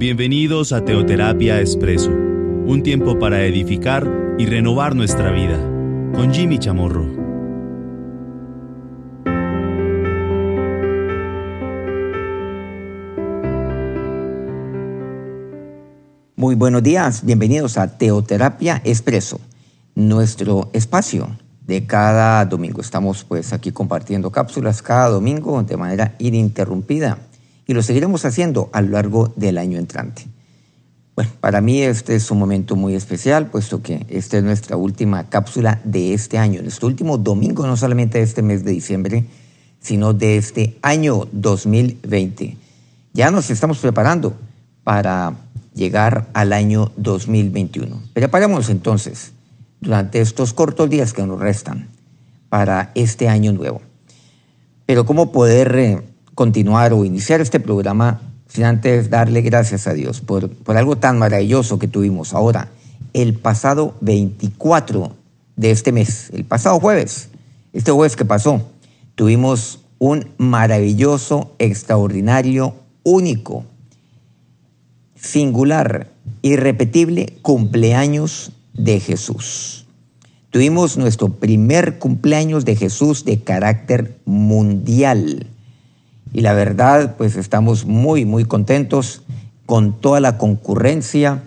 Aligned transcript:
Bienvenidos 0.00 0.72
a 0.72 0.82
Teoterapia 0.82 1.60
Expreso, 1.60 2.08
un 2.08 2.82
tiempo 2.82 3.18
para 3.18 3.44
edificar 3.44 4.10
y 4.38 4.46
renovar 4.46 4.96
nuestra 4.96 5.30
vida, 5.30 5.58
con 6.14 6.32
Jimmy 6.32 6.58
Chamorro. 6.58 7.04
Muy 16.34 16.54
buenos 16.54 16.82
días, 16.82 17.22
bienvenidos 17.26 17.76
a 17.76 17.98
Teoterapia 17.98 18.80
Expreso, 18.84 19.38
nuestro 19.94 20.70
espacio 20.72 21.36
de 21.66 21.84
cada 21.84 22.42
domingo. 22.46 22.80
Estamos 22.80 23.22
pues 23.24 23.52
aquí 23.52 23.70
compartiendo 23.70 24.32
cápsulas 24.32 24.80
cada 24.80 25.10
domingo 25.10 25.62
de 25.62 25.76
manera 25.76 26.14
ininterrumpida 26.18 27.18
y 27.70 27.72
lo 27.72 27.84
seguiremos 27.84 28.24
haciendo 28.24 28.68
a 28.72 28.82
lo 28.82 28.88
largo 28.88 29.32
del 29.36 29.56
año 29.56 29.78
entrante. 29.78 30.26
Bueno, 31.14 31.30
para 31.38 31.60
mí 31.60 31.82
este 31.82 32.16
es 32.16 32.28
un 32.32 32.40
momento 32.40 32.74
muy 32.74 32.96
especial, 32.96 33.46
puesto 33.46 33.80
que 33.80 34.04
esta 34.08 34.38
es 34.38 34.42
nuestra 34.42 34.76
última 34.76 35.28
cápsula 35.28 35.80
de 35.84 36.12
este 36.12 36.36
año, 36.36 36.62
nuestro 36.62 36.88
último 36.88 37.16
domingo, 37.16 37.64
no 37.68 37.76
solamente 37.76 38.18
de 38.18 38.24
este 38.24 38.42
mes 38.42 38.64
de 38.64 38.72
diciembre, 38.72 39.24
sino 39.80 40.12
de 40.14 40.36
este 40.36 40.78
año 40.82 41.28
2020. 41.30 42.56
Ya 43.12 43.30
nos 43.30 43.50
estamos 43.50 43.78
preparando 43.78 44.34
para 44.82 45.36
llegar 45.72 46.26
al 46.32 46.52
año 46.52 46.90
2021. 46.96 48.02
Preparémonos 48.14 48.68
entonces 48.68 49.30
durante 49.80 50.20
estos 50.20 50.54
cortos 50.54 50.90
días 50.90 51.12
que 51.12 51.22
nos 51.22 51.38
restan 51.38 51.86
para 52.48 52.90
este 52.96 53.28
año 53.28 53.52
nuevo. 53.52 53.80
Pero 54.86 55.06
¿cómo 55.06 55.30
poder 55.30 55.76
eh, 55.78 56.09
continuar 56.34 56.92
o 56.92 57.04
iniciar 57.04 57.40
este 57.40 57.60
programa 57.60 58.20
sin 58.48 58.64
antes 58.64 59.10
darle 59.10 59.42
gracias 59.42 59.86
a 59.86 59.94
Dios 59.94 60.20
por, 60.20 60.50
por 60.50 60.76
algo 60.76 60.96
tan 60.96 61.18
maravilloso 61.18 61.78
que 61.78 61.88
tuvimos 61.88 62.34
ahora, 62.34 62.68
el 63.12 63.34
pasado 63.34 63.94
24 64.00 65.14
de 65.56 65.70
este 65.70 65.92
mes, 65.92 66.30
el 66.32 66.44
pasado 66.44 66.80
jueves, 66.80 67.28
este 67.72 67.92
jueves 67.92 68.16
que 68.16 68.24
pasó, 68.24 68.62
tuvimos 69.14 69.80
un 69.98 70.30
maravilloso, 70.38 71.54
extraordinario, 71.58 72.74
único, 73.02 73.64
singular, 75.14 76.10
irrepetible 76.42 77.34
cumpleaños 77.42 78.52
de 78.72 78.98
Jesús. 78.98 79.86
Tuvimos 80.50 80.96
nuestro 80.96 81.28
primer 81.28 81.98
cumpleaños 81.98 82.64
de 82.64 82.74
Jesús 82.74 83.24
de 83.24 83.40
carácter 83.40 84.18
mundial. 84.24 85.46
Y 86.32 86.42
la 86.42 86.52
verdad, 86.52 87.16
pues 87.16 87.36
estamos 87.36 87.86
muy, 87.86 88.24
muy 88.24 88.44
contentos 88.44 89.22
con 89.66 90.00
toda 90.00 90.20
la 90.20 90.38
concurrencia, 90.38 91.42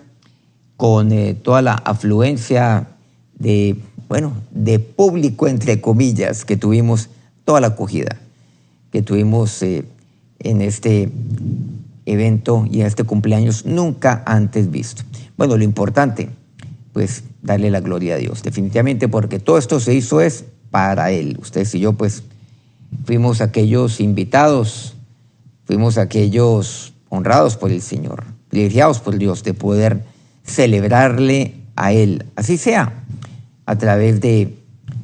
con 0.76 1.12
eh, 1.12 1.34
toda 1.34 1.62
la 1.62 1.74
afluencia 1.74 2.88
de, 3.38 3.76
bueno, 4.08 4.32
de 4.50 4.78
público, 4.78 5.48
entre 5.48 5.80
comillas, 5.80 6.44
que 6.44 6.56
tuvimos, 6.56 7.08
toda 7.44 7.60
la 7.60 7.68
acogida 7.68 8.18
que 8.90 9.02
tuvimos 9.02 9.62
eh, 9.62 9.84
en 10.38 10.62
este 10.62 11.10
evento 12.06 12.66
y 12.70 12.80
en 12.80 12.86
este 12.86 13.04
cumpleaños 13.04 13.66
nunca 13.66 14.22
antes 14.26 14.70
visto. 14.70 15.02
Bueno, 15.36 15.56
lo 15.56 15.64
importante, 15.64 16.28
pues 16.92 17.24
darle 17.42 17.70
la 17.70 17.80
gloria 17.80 18.14
a 18.14 18.18
Dios, 18.18 18.42
definitivamente, 18.42 19.08
porque 19.08 19.38
todo 19.38 19.58
esto 19.58 19.80
se 19.80 19.94
hizo 19.94 20.20
es 20.20 20.44
para 20.70 21.10
Él. 21.10 21.38
Ustedes 21.40 21.74
y 21.74 21.80
yo, 21.80 21.92
pues, 21.94 22.22
fuimos 23.04 23.40
aquellos 23.40 24.00
invitados, 24.00 24.94
fuimos 25.64 25.98
aquellos 25.98 26.94
honrados 27.08 27.56
por 27.56 27.70
el 27.70 27.82
Señor, 27.82 28.24
privilegiados 28.48 29.00
por 29.00 29.18
Dios 29.18 29.42
de 29.42 29.54
poder 29.54 30.04
celebrarle 30.44 31.54
a 31.76 31.92
Él, 31.92 32.26
así 32.36 32.56
sea, 32.56 33.04
a 33.66 33.76
través 33.78 34.20
de, 34.20 34.56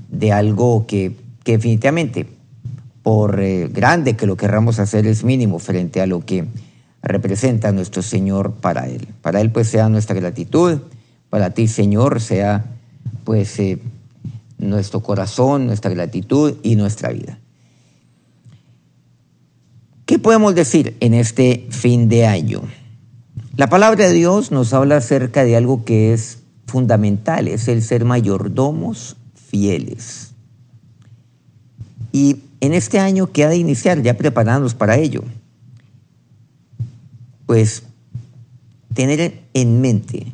de 0.09 0.33
algo 0.33 0.87
que, 0.87 1.17
que, 1.45 1.53
definitivamente, 1.53 2.27
por 3.03 3.41
eh, 3.41 3.69
grande 3.73 4.17
que 4.17 4.27
lo 4.27 4.37
querramos 4.37 4.79
hacer, 4.79 5.06
es 5.06 5.25
mínimo 5.25 5.59
frente 5.59 6.00
a 6.00 6.06
lo 6.06 6.25
que 6.25 6.47
representa 7.03 7.73
nuestro 7.73 8.03
Señor 8.03 8.53
para 8.61 8.89
Él. 8.89 9.09
Para 9.23 9.41
Él 9.41 9.50
pues 9.50 9.69
sea 9.69 9.89
nuestra 9.89 10.15
gratitud, 10.15 10.81
para 11.31 11.50
ti 11.50 11.67
Señor 11.67 12.21
sea 12.21 12.65
pues 13.25 13.59
eh, 13.59 13.79
nuestro 14.59 15.00
corazón, 15.00 15.67
nuestra 15.67 15.91
gratitud 15.91 16.55
y 16.62 16.77
nuestra 16.77 17.11
vida. 17.11 17.39
¿Qué 20.10 20.19
podemos 20.19 20.56
decir 20.56 20.97
en 20.98 21.15
este 21.15 21.69
fin 21.71 22.09
de 22.09 22.26
año? 22.26 22.62
La 23.54 23.69
palabra 23.69 24.09
de 24.09 24.12
Dios 24.12 24.50
nos 24.50 24.72
habla 24.72 24.97
acerca 24.97 25.44
de 25.44 25.54
algo 25.54 25.84
que 25.84 26.12
es 26.12 26.38
fundamental, 26.66 27.47
es 27.47 27.69
el 27.69 27.81
ser 27.81 28.04
mayordomos 28.04 29.16
fieles. 29.37 30.32
Y 32.10 32.38
en 32.60 32.75
este 32.75 32.99
año 32.99 33.31
que 33.31 33.44
ha 33.44 33.49
de 33.50 33.59
iniciar, 33.59 34.03
ya 34.03 34.16
preparándonos 34.16 34.75
para 34.75 34.97
ello, 34.97 35.22
pues 37.47 37.84
tener 38.94 39.41
en 39.54 39.81
mente 39.81 40.26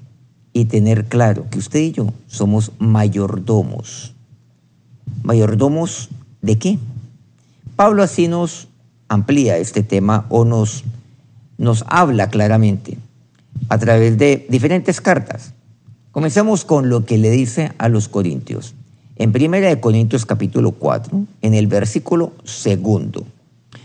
y 0.54 0.64
tener 0.64 1.04
claro 1.04 1.50
que 1.50 1.58
usted 1.58 1.80
y 1.80 1.92
yo 1.92 2.14
somos 2.28 2.72
mayordomos. 2.78 4.14
¿Mayordomos 5.22 6.08
de 6.40 6.58
qué? 6.58 6.78
Pablo 7.76 8.02
así 8.02 8.26
nos 8.26 8.68
amplía 9.08 9.58
este 9.58 9.82
tema 9.82 10.26
o 10.28 10.44
nos, 10.44 10.84
nos 11.58 11.84
habla 11.88 12.28
claramente 12.28 12.98
a 13.68 13.78
través 13.78 14.18
de 14.18 14.46
diferentes 14.48 15.00
cartas. 15.00 15.52
Comencemos 16.12 16.64
con 16.64 16.88
lo 16.88 17.04
que 17.04 17.18
le 17.18 17.30
dice 17.30 17.72
a 17.78 17.88
los 17.88 18.08
corintios. 18.08 18.74
En 19.16 19.32
Primera 19.32 19.68
de 19.68 19.80
Corintios 19.80 20.26
capítulo 20.26 20.72
4, 20.72 21.24
en 21.42 21.54
el 21.54 21.66
versículo 21.66 22.32
segundo, 22.44 23.24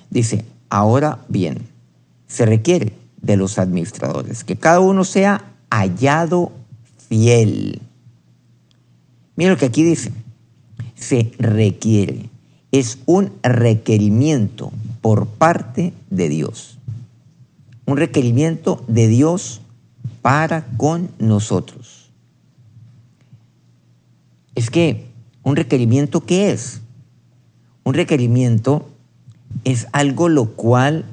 dice, 0.09 0.45
ahora 0.69 1.19
bien, 1.27 1.59
se 2.27 2.45
requiere 2.45 2.93
de 3.21 3.37
los 3.37 3.59
administradores 3.59 4.43
que 4.43 4.55
cada 4.55 4.79
uno 4.79 5.03
sea 5.03 5.43
hallado 5.69 6.51
fiel. 7.07 7.81
Mira 9.35 9.51
lo 9.51 9.57
que 9.57 9.65
aquí 9.65 9.83
dice, 9.83 10.11
se 10.95 11.31
requiere, 11.39 12.29
es 12.71 12.99
un 13.05 13.31
requerimiento 13.43 14.71
por 15.01 15.27
parte 15.27 15.93
de 16.09 16.29
Dios. 16.29 16.77
Un 17.85 17.97
requerimiento 17.97 18.83
de 18.87 19.07
Dios 19.07 19.61
para 20.21 20.65
con 20.77 21.09
nosotros. 21.19 22.11
Es 24.55 24.69
que, 24.69 25.07
¿un 25.43 25.55
requerimiento 25.55 26.21
qué 26.21 26.51
es? 26.51 26.81
Un 27.83 27.95
requerimiento 27.95 28.87
es 29.63 29.87
algo 29.91 30.29
lo 30.29 30.51
cual 30.51 31.05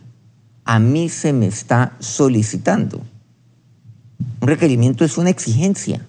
a 0.64 0.78
mí 0.78 1.08
se 1.08 1.32
me 1.32 1.46
está 1.46 1.96
solicitando. 1.98 3.00
Un 4.40 4.48
requerimiento 4.48 5.04
es 5.04 5.16
una 5.16 5.30
exigencia. 5.30 6.04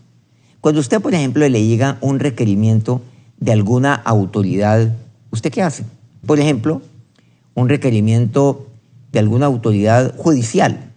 Cuando 0.60 0.82
usted, 0.82 1.00
por 1.02 1.14
ejemplo, 1.14 1.48
le 1.48 1.66
llega 1.66 1.98
un 2.02 2.20
requerimiento 2.20 3.02
de 3.40 3.54
alguna 3.54 3.96
autoridad, 3.96 4.94
¿usted 5.32 5.52
qué 5.52 5.62
hace? 5.62 5.86
Por 6.26 6.40
ejemplo, 6.40 6.82
un 7.56 7.70
requerimiento 7.70 8.68
de 9.12 9.20
alguna 9.20 9.48
autoridad 9.48 10.16
judicial, 10.18 10.92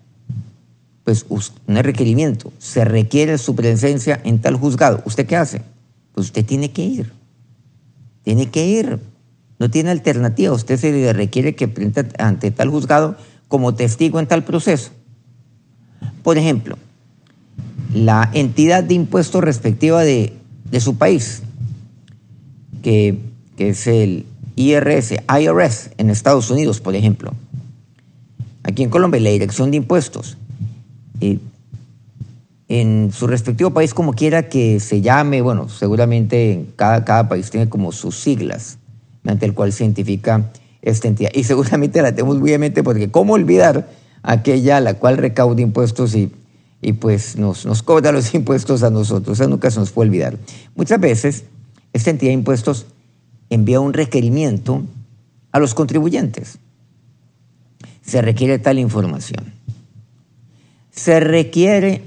pues 1.04 1.26
un 1.28 1.76
requerimiento, 1.76 2.52
se 2.58 2.84
requiere 2.84 3.38
su 3.38 3.56
presencia 3.56 4.20
en 4.24 4.40
tal 4.40 4.56
juzgado. 4.56 5.02
¿Usted 5.04 5.26
qué 5.26 5.36
hace? 5.36 5.62
Pues 6.14 6.26
usted 6.26 6.44
tiene 6.44 6.70
que 6.70 6.84
ir. 6.84 7.12
Tiene 8.22 8.50
que 8.50 8.66
ir. 8.66 9.00
No 9.58 9.70
tiene 9.70 9.90
alternativa. 9.90 10.54
Usted 10.54 10.78
se 10.78 10.92
le 10.92 11.12
requiere 11.12 11.54
que 11.54 11.68
presente 11.68 12.06
ante 12.18 12.50
tal 12.50 12.68
juzgado 12.68 13.16
como 13.48 13.74
testigo 13.74 14.20
en 14.20 14.26
tal 14.26 14.44
proceso. 14.44 14.90
Por 16.22 16.38
ejemplo, 16.38 16.78
la 17.94 18.30
entidad 18.32 18.84
de 18.84 18.94
impuesto 18.94 19.40
respectiva 19.40 20.02
de, 20.02 20.32
de 20.70 20.80
su 20.80 20.96
país, 20.96 21.42
que, 22.82 23.18
que 23.56 23.70
es 23.70 23.86
el 23.86 24.24
IRS, 24.56 25.14
IRS 25.40 25.90
en 25.98 26.10
Estados 26.10 26.50
Unidos, 26.50 26.80
por 26.80 26.94
ejemplo. 26.94 27.32
Aquí 28.62 28.82
en 28.82 28.90
Colombia, 28.90 29.20
la 29.20 29.30
Dirección 29.30 29.70
de 29.70 29.78
Impuestos. 29.78 30.36
en 32.68 33.12
su 33.12 33.26
respectivo 33.26 33.70
país, 33.70 33.92
como 33.92 34.14
quiera 34.14 34.48
que 34.48 34.80
se 34.80 35.02
llame, 35.02 35.42
bueno, 35.42 35.68
seguramente 35.68 36.64
cada, 36.76 37.04
cada 37.04 37.28
país 37.28 37.50
tiene 37.50 37.68
como 37.68 37.92
sus 37.92 38.16
siglas, 38.18 38.78
mediante 39.22 39.46
el 39.46 39.54
cual 39.54 39.72
se 39.72 39.84
identifica 39.84 40.50
esta 40.80 41.08
entidad. 41.08 41.30
Y 41.34 41.44
seguramente 41.44 42.02
la 42.02 42.12
tenemos 42.12 42.38
muy 42.38 42.52
en 42.52 42.60
mente 42.60 42.82
porque 42.82 43.10
¿cómo 43.10 43.34
olvidar 43.34 43.88
aquella 44.22 44.78
a 44.78 44.80
la 44.80 44.94
cual 44.94 45.18
recauda 45.18 45.60
impuestos 45.60 46.14
y, 46.14 46.32
y 46.80 46.94
pues 46.94 47.36
nos, 47.36 47.66
nos 47.66 47.82
cobra 47.82 48.10
los 48.12 48.34
impuestos 48.34 48.82
a 48.82 48.90
nosotros? 48.90 49.38
Eso 49.40 49.48
nunca 49.48 49.70
se 49.70 49.78
nos 49.78 49.90
puede 49.90 50.08
olvidar. 50.08 50.38
Muchas 50.74 50.98
veces 50.98 51.44
esta 51.92 52.10
entidad 52.10 52.30
de 52.30 52.34
impuestos 52.34 52.86
envía 53.54 53.80
un 53.80 53.92
requerimiento 53.92 54.82
a 55.50 55.58
los 55.58 55.74
contribuyentes. 55.74 56.58
Se 58.02 58.22
requiere 58.22 58.58
tal 58.58 58.78
información. 58.78 59.52
Se 60.90 61.20
requiere 61.20 62.02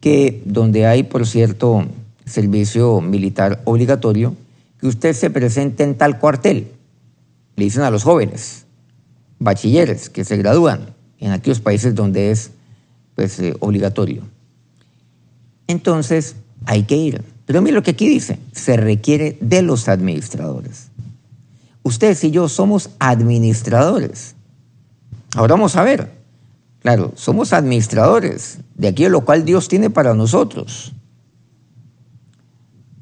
que 0.00 0.42
donde 0.44 0.86
hay, 0.86 1.04
por 1.04 1.26
cierto, 1.26 1.86
servicio 2.26 3.00
militar 3.00 3.62
obligatorio, 3.64 4.34
que 4.80 4.88
usted 4.88 5.14
se 5.14 5.30
presente 5.30 5.84
en 5.84 5.96
tal 5.96 6.18
cuartel. 6.18 6.68
Le 7.56 7.64
dicen 7.64 7.82
a 7.82 7.90
los 7.90 8.02
jóvenes, 8.02 8.64
bachilleres 9.38 10.10
que 10.10 10.24
se 10.24 10.36
gradúan 10.36 10.94
en 11.20 11.30
aquellos 11.30 11.60
países 11.60 11.94
donde 11.94 12.30
es 12.30 12.50
pues, 13.14 13.38
eh, 13.38 13.54
obligatorio. 13.60 14.22
Entonces, 15.68 16.36
hay 16.66 16.82
que 16.82 16.96
ir. 16.96 17.33
Pero 17.46 17.60
mire 17.60 17.74
lo 17.74 17.82
que 17.82 17.92
aquí 17.92 18.08
dice, 18.08 18.38
se 18.52 18.76
requiere 18.76 19.36
de 19.40 19.62
los 19.62 19.88
administradores. 19.88 20.88
Ustedes 21.82 22.24
y 22.24 22.30
yo 22.30 22.48
somos 22.48 22.90
administradores. 22.98 24.34
Ahora 25.34 25.54
vamos 25.54 25.76
a 25.76 25.82
ver. 25.82 26.10
Claro, 26.80 27.12
somos 27.16 27.52
administradores 27.52 28.58
de 28.74 28.88
aquello 28.88 29.10
lo 29.10 29.24
cual 29.24 29.44
Dios 29.44 29.68
tiene 29.68 29.90
para 29.90 30.14
nosotros. 30.14 30.92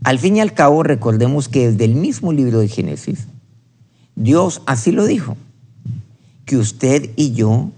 Al 0.05 0.19
fin 0.19 0.37
y 0.37 0.41
al 0.41 0.53
cabo, 0.53 0.83
recordemos 0.83 1.49
que 1.49 1.71
desde 1.71 1.85
el 1.85 1.95
mismo 1.95 2.33
libro 2.33 2.59
de 2.59 2.69
Génesis, 2.69 3.27
Dios 4.17 4.63
así 4.67 4.91
lo 4.91 5.05
dijo, 5.07 5.37
que 6.45 6.57
usted 6.57 7.11
y 7.17 7.33
yo 7.33 7.71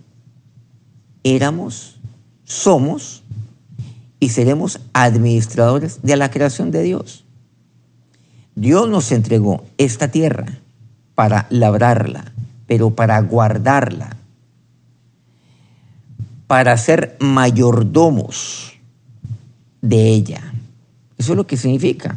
éramos, 1.23 1.97
somos 2.45 3.23
y 4.25 4.31
seremos 4.31 4.81
administradores 4.95 6.01
de 6.03 6.17
la 6.17 6.31
creación 6.31 6.71
de 6.71 6.83
Dios. 6.83 7.27
Dios 8.55 8.89
nos 8.89 9.13
entregó 9.13 9.67
esta 9.77 10.11
tierra 10.11 10.47
para 11.15 11.47
labrarla, 11.51 12.33
pero 12.67 12.95
para 12.95 13.21
guardarla, 13.21 14.17
para 16.47 16.75
ser 16.79 17.19
mayordomos 17.21 18.73
de 19.83 20.09
ella. 20.09 20.55
Eso 21.19 21.33
es 21.33 21.37
lo 21.37 21.47
que 21.47 21.59
significa. 21.59 22.17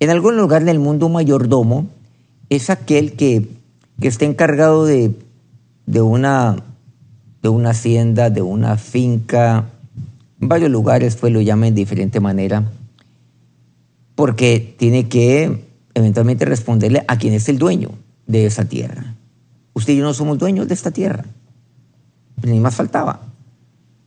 En 0.00 0.10
algún 0.10 0.36
lugar 0.36 0.64
del 0.64 0.80
mundo 0.80 1.06
un 1.06 1.12
mayordomo 1.12 1.86
es 2.50 2.70
aquel 2.70 3.12
que, 3.12 3.46
está 4.00 4.24
encargado 4.24 4.84
de, 4.84 5.14
una, 6.02 6.56
de 7.40 7.48
una 7.50 7.70
hacienda, 7.70 8.30
de 8.30 8.42
una 8.42 8.76
finca, 8.76 9.66
varios 10.38 10.70
lugares 10.70 11.16
pues 11.16 11.32
lo 11.32 11.40
llaman 11.40 11.74
de 11.74 11.80
diferente 11.80 12.20
manera, 12.20 12.70
porque 14.14 14.74
tiene 14.78 15.08
que 15.08 15.64
eventualmente 15.94 16.44
responderle 16.44 17.04
a 17.08 17.18
quien 17.18 17.34
es 17.34 17.48
el 17.48 17.58
dueño 17.58 17.90
de 18.26 18.46
esa 18.46 18.64
tierra. 18.64 19.14
Usted 19.74 19.92
y 19.92 19.96
yo 19.98 20.04
no 20.04 20.14
somos 20.14 20.38
dueños 20.38 20.68
de 20.68 20.74
esta 20.74 20.90
tierra, 20.90 21.24
ni 22.42 22.60
más 22.60 22.74
faltaba. 22.74 23.20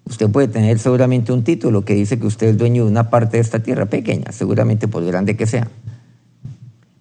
Usted 0.05 0.29
puede 0.29 0.47
tener 0.47 0.79
seguramente 0.79 1.31
un 1.31 1.43
título 1.43 1.85
que 1.85 1.93
dice 1.93 2.19
que 2.19 2.27
usted 2.27 2.47
es 2.47 2.57
dueño 2.57 2.83
de 2.83 2.91
una 2.91 3.09
parte 3.09 3.37
de 3.37 3.41
esta 3.41 3.59
tierra 3.59 3.85
pequeña, 3.85 4.31
seguramente 4.31 4.87
por 4.87 5.05
grande 5.05 5.37
que 5.37 5.47
sea. 5.47 5.69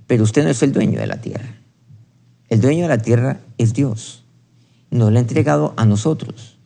Pero 0.06 0.22
usted 0.22 0.44
no 0.44 0.50
es 0.50 0.62
el 0.62 0.72
dueño 0.72 1.00
de 1.00 1.06
la 1.06 1.20
tierra. 1.20 1.56
El 2.48 2.60
dueño 2.60 2.82
de 2.82 2.88
la 2.88 2.98
tierra 2.98 3.40
es 3.58 3.74
Dios. 3.74 4.24
Nos 4.90 5.12
la 5.12 5.18
ha 5.18 5.22
entregado 5.22 5.72
a 5.76 5.86
nosotros 5.86 6.59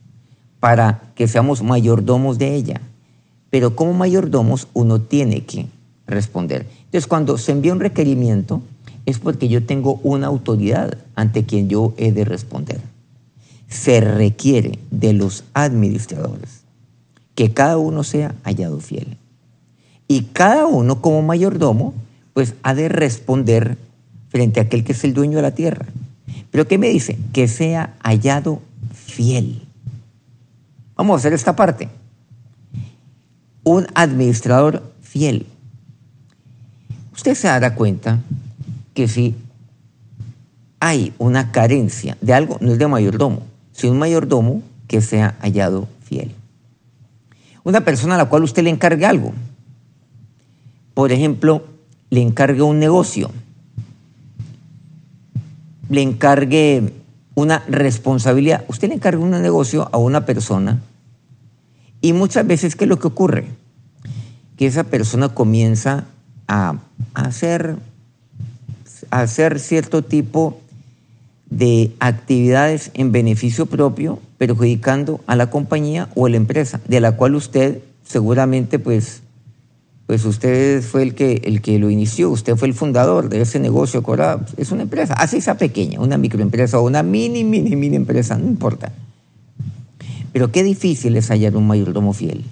para 0.64 1.02
que 1.14 1.28
seamos 1.28 1.62
mayordomos 1.62 2.38
de 2.38 2.54
ella. 2.54 2.80
Pero 3.50 3.76
como 3.76 3.92
mayordomos 3.92 4.66
uno 4.72 4.98
tiene 4.98 5.44
que 5.44 5.66
responder. 6.06 6.66
Entonces, 6.86 7.06
cuando 7.06 7.36
se 7.36 7.52
envía 7.52 7.74
un 7.74 7.80
requerimiento, 7.80 8.62
es 9.04 9.18
porque 9.18 9.48
yo 9.48 9.66
tengo 9.66 10.00
una 10.02 10.28
autoridad 10.28 10.96
ante 11.16 11.44
quien 11.44 11.68
yo 11.68 11.92
he 11.98 12.12
de 12.12 12.24
responder. 12.24 12.80
Se 13.68 14.00
requiere 14.00 14.78
de 14.90 15.12
los 15.12 15.44
administradores 15.52 16.62
que 17.34 17.52
cada 17.52 17.76
uno 17.76 18.02
sea 18.02 18.34
hallado 18.42 18.80
fiel. 18.80 19.18
Y 20.08 20.22
cada 20.32 20.66
uno 20.66 21.02
como 21.02 21.20
mayordomo, 21.20 21.92
pues 22.32 22.54
ha 22.62 22.72
de 22.72 22.88
responder 22.88 23.76
frente 24.30 24.60
a 24.60 24.62
aquel 24.62 24.82
que 24.82 24.92
es 24.92 25.04
el 25.04 25.12
dueño 25.12 25.36
de 25.36 25.42
la 25.42 25.54
tierra. 25.54 25.84
Pero 26.50 26.66
¿qué 26.66 26.78
me 26.78 26.88
dice? 26.88 27.18
Que 27.34 27.48
sea 27.48 27.92
hallado 28.02 28.62
fiel. 28.94 29.63
Vamos 30.96 31.14
a 31.14 31.18
hacer 31.18 31.32
esta 31.32 31.56
parte. 31.56 31.88
Un 33.64 33.86
administrador 33.94 34.82
fiel. 35.00 35.46
Usted 37.12 37.34
se 37.34 37.48
dará 37.48 37.74
cuenta 37.74 38.20
que 38.92 39.08
si 39.08 39.34
hay 40.80 41.14
una 41.18 41.50
carencia 41.50 42.16
de 42.20 42.34
algo, 42.34 42.58
no 42.60 42.72
es 42.72 42.78
de 42.78 42.86
mayordomo, 42.86 43.42
sino 43.72 43.92
un 43.92 43.98
mayordomo 43.98 44.62
que 44.86 45.00
sea 45.00 45.36
hallado 45.40 45.88
fiel. 46.02 46.32
Una 47.64 47.80
persona 47.80 48.16
a 48.16 48.18
la 48.18 48.28
cual 48.28 48.42
usted 48.42 48.62
le 48.62 48.70
encargue 48.70 49.06
algo. 49.06 49.32
Por 50.92 51.10
ejemplo, 51.10 51.64
le 52.10 52.20
encargue 52.20 52.62
un 52.62 52.78
negocio, 52.78 53.30
le 55.88 56.02
encargue 56.02 56.92
una 57.34 57.62
responsabilidad. 57.68 58.64
Usted 58.68 58.88
le 58.88 58.94
encarga 58.94 59.22
un 59.22 59.30
negocio 59.30 59.88
a 59.92 59.98
una 59.98 60.24
persona 60.24 60.80
y 62.00 62.12
muchas 62.12 62.46
veces, 62.46 62.76
¿qué 62.76 62.84
es 62.84 62.88
lo 62.88 62.98
que 62.98 63.06
ocurre? 63.06 63.46
Que 64.56 64.66
esa 64.66 64.84
persona 64.84 65.30
comienza 65.30 66.04
a 66.46 66.76
hacer, 67.14 67.76
a 69.10 69.20
hacer 69.20 69.58
cierto 69.58 70.02
tipo 70.02 70.60
de 71.48 71.92
actividades 72.00 72.90
en 72.94 73.10
beneficio 73.10 73.66
propio, 73.66 74.20
perjudicando 74.38 75.20
a 75.26 75.36
la 75.36 75.50
compañía 75.50 76.08
o 76.14 76.26
a 76.26 76.30
la 76.30 76.36
empresa, 76.36 76.80
de 76.86 77.00
la 77.00 77.12
cual 77.12 77.34
usted 77.34 77.78
seguramente 78.04 78.78
pues 78.78 79.22
pues 80.06 80.24
usted 80.26 80.82
fue 80.82 81.02
el 81.02 81.14
que, 81.14 81.40
el 81.44 81.62
que 81.62 81.78
lo 81.78 81.88
inició, 81.88 82.30
usted 82.30 82.56
fue 82.56 82.68
el 82.68 82.74
fundador 82.74 83.30
de 83.30 83.40
ese 83.40 83.58
negocio, 83.58 84.04
es 84.56 84.70
una 84.70 84.82
empresa, 84.82 85.14
así 85.14 85.40
sea 85.40 85.56
pequeña, 85.56 86.00
una 86.00 86.18
microempresa 86.18 86.78
o 86.78 86.82
una 86.82 87.02
mini, 87.02 87.42
mini, 87.42 87.74
mini 87.74 87.96
empresa, 87.96 88.36
no 88.36 88.46
importa. 88.46 88.92
Pero 90.32 90.52
qué 90.52 90.62
difícil 90.62 91.16
es 91.16 91.30
hallar 91.30 91.56
un 91.56 91.66
mayordomo 91.66 92.12
fiel, 92.12 92.44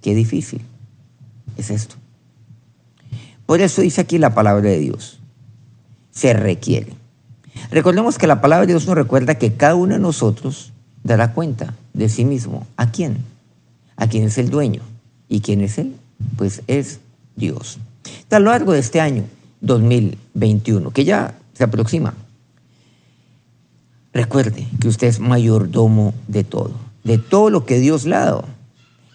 qué 0.00 0.14
difícil 0.14 0.62
es 1.58 1.70
esto. 1.70 1.96
Por 3.44 3.60
eso 3.60 3.82
dice 3.82 4.00
aquí 4.00 4.16
la 4.16 4.34
palabra 4.34 4.70
de 4.70 4.78
Dios, 4.78 5.20
se 6.10 6.32
requiere. 6.32 6.94
Recordemos 7.70 8.16
que 8.16 8.26
la 8.26 8.40
palabra 8.40 8.66
de 8.66 8.72
Dios 8.72 8.86
nos 8.86 8.94
recuerda 8.94 9.34
que 9.34 9.52
cada 9.52 9.74
uno 9.74 9.94
de 9.94 10.00
nosotros 10.00 10.72
dará 11.02 11.34
cuenta 11.34 11.74
de 11.92 12.08
sí 12.08 12.24
mismo. 12.24 12.66
¿A 12.76 12.90
quién? 12.90 13.18
¿A 13.96 14.08
quién 14.08 14.24
es 14.24 14.38
el 14.38 14.48
dueño? 14.48 14.80
¿Y 15.28 15.40
quién 15.40 15.60
es 15.60 15.76
él? 15.76 15.94
Pues 16.36 16.62
es 16.66 17.00
Dios. 17.36 17.78
A 18.30 18.38
lo 18.38 18.50
largo 18.50 18.72
de 18.72 18.80
este 18.80 19.00
año 19.00 19.24
2021, 19.60 20.90
que 20.90 21.04
ya 21.04 21.38
se 21.52 21.64
aproxima, 21.64 22.14
recuerde 24.12 24.66
que 24.80 24.88
usted 24.88 25.06
es 25.06 25.20
mayordomo 25.20 26.14
de 26.26 26.44
todo, 26.44 26.72
de 27.04 27.18
todo 27.18 27.50
lo 27.50 27.64
que 27.64 27.78
Dios 27.78 28.04
le 28.06 28.16
ha 28.16 28.24
dado, 28.24 28.44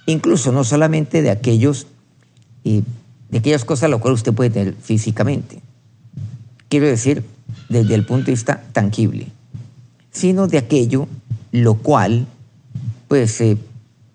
incluso 0.06 0.52
no 0.52 0.64
solamente 0.64 1.22
de 1.22 1.32
aquellos 1.32 1.88
y 2.64 2.84
de 3.30 3.40
aquellas 3.40 3.66
cosas 3.66 3.84
a 3.84 3.88
las 3.90 4.00
cuales 4.00 4.20
usted 4.20 4.34
puede 4.34 4.50
tener 4.50 4.74
físicamente. 4.76 5.62
Quiero 6.70 6.88
decir, 6.88 7.24
desde 7.68 7.96
el 7.96 8.06
punto 8.06 8.28
de 8.28 8.32
vista 8.34 8.64
tangible, 8.72 9.28
sino 10.12 10.48
de 10.48 10.58
aquello 10.58 11.08
lo 11.52 11.76
cual, 11.76 12.28
pues, 13.08 13.42
eh, 13.42 13.58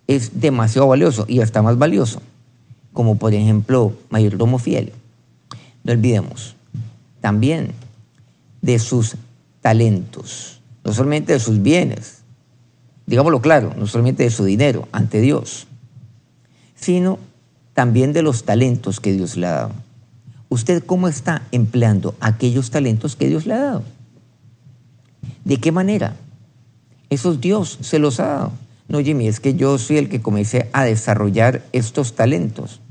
es 0.07 0.39
demasiado 0.39 0.87
valioso 0.87 1.25
y 1.27 1.41
hasta 1.41 1.61
más 1.61 1.77
valioso 1.77 2.21
como 2.95 3.17
por 3.17 3.35
ejemplo 3.35 3.93
mayordomo 4.09 4.57
fiel. 4.57 4.93
No 5.83 5.91
olvidemos 5.91 6.55
también 7.21 7.73
de 8.63 8.79
sus 8.79 9.17
talentos, 9.61 10.61
no 10.83 10.93
solamente 10.93 11.33
de 11.33 11.39
sus 11.39 11.61
bienes, 11.61 12.23
digámoslo 13.05 13.41
claro, 13.41 13.73
no 13.77 13.85
solamente 13.85 14.23
de 14.23 14.31
su 14.31 14.45
dinero 14.45 14.87
ante 14.91 15.21
Dios, 15.21 15.67
sino 16.75 17.19
también 17.73 18.13
de 18.13 18.23
los 18.23 18.45
talentos 18.45 18.99
que 18.99 19.11
Dios 19.11 19.37
le 19.37 19.45
ha 19.47 19.51
dado. 19.51 19.71
¿Usted 20.49 20.83
cómo 20.83 21.07
está 21.07 21.43
empleando 21.51 22.15
aquellos 22.19 22.71
talentos 22.71 23.15
que 23.15 23.27
Dios 23.27 23.45
le 23.45 23.53
ha 23.55 23.59
dado? 23.59 23.83
¿De 25.43 25.57
qué 25.57 25.71
manera? 25.71 26.15
Esos 27.09 27.41
Dios 27.41 27.77
se 27.81 27.99
los 27.99 28.19
ha 28.19 28.27
dado. 28.27 28.51
No, 28.87 28.99
Jimmy, 28.99 29.27
es 29.27 29.39
que 29.39 29.55
yo 29.55 29.77
soy 29.77 29.97
el 29.97 30.09
que 30.09 30.21
comencé 30.21 30.69
a 30.71 30.83
desarrollar 30.83 31.63
estos 31.73 32.15
talentos. 32.15 32.81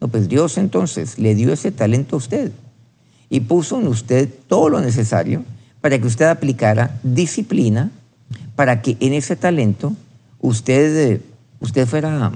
No, 0.00 0.08
pues 0.08 0.28
Dios 0.28 0.58
entonces 0.58 1.18
le 1.18 1.34
dio 1.34 1.52
ese 1.52 1.72
talento 1.72 2.16
a 2.16 2.18
usted 2.18 2.52
y 3.30 3.40
puso 3.40 3.80
en 3.80 3.88
usted 3.88 4.28
todo 4.48 4.68
lo 4.68 4.80
necesario 4.80 5.44
para 5.80 5.98
que 5.98 6.06
usted 6.06 6.26
aplicara 6.26 6.98
disciplina, 7.02 7.90
para 8.54 8.82
que 8.82 8.96
en 9.00 9.12
ese 9.14 9.36
talento 9.36 9.94
usted, 10.40 11.20
usted 11.60 11.86
fuera 11.86 12.32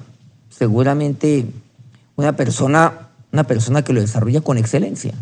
seguramente 0.49 1.47
una 2.17 2.37
persona, 2.37 3.09
una 3.33 3.45
persona 3.45 3.83
que 3.83 3.93
lo 3.93 4.00
desarrolla 4.00 4.40
con 4.40 4.59
excelencia. 4.59 5.14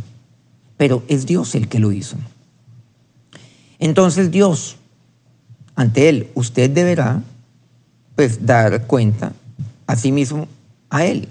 Pero 0.76 1.02
es 1.08 1.26
Dios 1.26 1.54
el 1.54 1.68
que 1.68 1.80
lo 1.80 1.92
hizo. 1.92 2.16
Entonces 3.78 4.30
Dios, 4.30 4.76
ante 5.74 6.08
Él, 6.08 6.28
usted 6.34 6.70
deberá 6.70 7.22
pues 8.18 8.44
dar 8.44 8.86
cuenta 8.86 9.32
a 9.86 9.94
sí 9.94 10.10
mismo 10.10 10.48
a 10.90 11.04
él, 11.04 11.28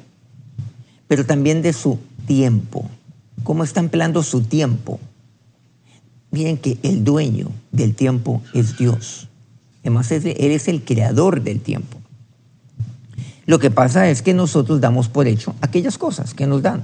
pero 1.08 1.26
también 1.26 1.62
de 1.62 1.74
su 1.74 2.00
tiempo, 2.26 2.90
cómo 3.44 3.64
está 3.64 3.80
empleando 3.80 4.24
su 4.24 4.42
tiempo. 4.42 5.00
Miren 6.32 6.58
que 6.58 6.78
el 6.84 7.04
dueño 7.04 7.50
del 7.72 7.96
tiempo 7.96 8.42
es 8.54 8.78
Dios. 8.78 9.30
Además, 9.82 10.12
Él 10.12 10.26
es 10.26 10.68
el 10.68 10.84
creador 10.84 11.42
del 11.42 11.62
tiempo. 11.62 11.98
Lo 13.46 13.60
que 13.60 13.72
pasa 13.72 14.10
es 14.10 14.22
que 14.22 14.34
nosotros 14.34 14.82
damos 14.82 15.08
por 15.08 15.26
hecho 15.26 15.56
aquellas 15.62 15.98
cosas 15.98 16.34
que 16.34 16.46
nos 16.46 16.62
dan. 16.62 16.84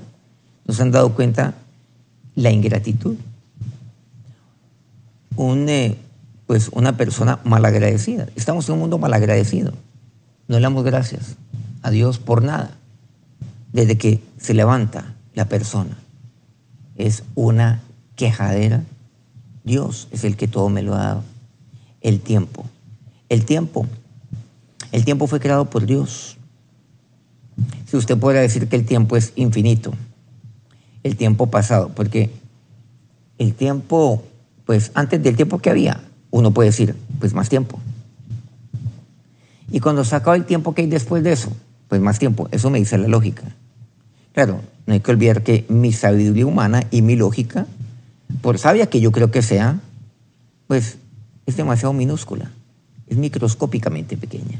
Nos 0.65 0.79
han 0.79 0.91
dado 0.91 1.13
cuenta 1.13 1.55
la 2.35 2.51
ingratitud. 2.51 3.17
Un, 5.35 5.67
eh, 5.67 5.97
pues 6.47 6.69
una 6.71 6.95
persona 6.95 7.39
malagradecida. 7.43 8.29
Estamos 8.37 8.69
en 8.69 8.75
un 8.75 8.79
mundo 8.79 8.97
malagradecido. 8.97 9.73
No 10.47 10.55
le 10.55 10.61
damos 10.61 10.85
gracias 10.85 11.35
a 11.81 11.91
Dios 11.91 12.19
por 12.19 12.43
nada. 12.43 12.77
Desde 13.73 13.97
que 13.97 14.21
se 14.37 14.53
levanta 14.53 15.15
la 15.33 15.45
persona. 15.45 15.97
Es 16.95 17.23
una 17.35 17.81
quejadera. 18.15 18.83
Dios 19.63 20.07
es 20.11 20.23
el 20.23 20.37
que 20.37 20.47
todo 20.47 20.69
me 20.69 20.83
lo 20.83 20.95
ha 20.95 20.99
dado. 20.99 21.23
El 22.01 22.21
tiempo. 22.21 22.65
El 23.27 23.45
tiempo. 23.45 23.85
El 24.91 25.03
tiempo 25.03 25.27
fue 25.27 25.39
creado 25.39 25.69
por 25.69 25.85
Dios. 25.85 26.37
Si 27.87 27.97
usted 27.97 28.17
puede 28.17 28.39
decir 28.39 28.67
que 28.67 28.75
el 28.75 28.85
tiempo 28.85 29.17
es 29.17 29.33
infinito, 29.35 29.93
el 31.03 31.15
tiempo 31.15 31.47
pasado, 31.47 31.89
porque 31.89 32.31
el 33.37 33.53
tiempo, 33.53 34.23
pues 34.65 34.91
antes 34.93 35.21
del 35.21 35.35
tiempo 35.35 35.59
que 35.59 35.69
había, 35.69 36.01
uno 36.31 36.51
puede 36.51 36.69
decir, 36.69 36.95
pues 37.19 37.33
más 37.33 37.49
tiempo. 37.49 37.79
Y 39.71 39.79
cuando 39.79 40.03
se 40.03 40.15
acaba 40.15 40.35
el 40.35 40.45
tiempo 40.45 40.73
que 40.73 40.81
hay 40.81 40.87
después 40.87 41.23
de 41.23 41.33
eso, 41.33 41.51
pues 41.87 42.01
más 42.01 42.19
tiempo. 42.19 42.47
Eso 42.51 42.69
me 42.69 42.79
dice 42.79 42.97
la 42.97 43.07
lógica. 43.07 43.43
Claro, 44.33 44.61
no 44.85 44.93
hay 44.93 44.99
que 44.99 45.11
olvidar 45.11 45.43
que 45.43 45.65
mi 45.69 45.93
sabiduría 45.93 46.45
humana 46.45 46.83
y 46.91 47.01
mi 47.01 47.15
lógica, 47.15 47.67
por 48.41 48.57
sabia 48.57 48.87
que 48.87 48.99
yo 48.99 49.11
creo 49.11 49.31
que 49.31 49.41
sea, 49.41 49.79
pues 50.67 50.97
es 51.45 51.55
demasiado 51.55 51.93
minúscula, 51.93 52.51
es 53.07 53.17
microscópicamente 53.17 54.17
pequeña. 54.17 54.59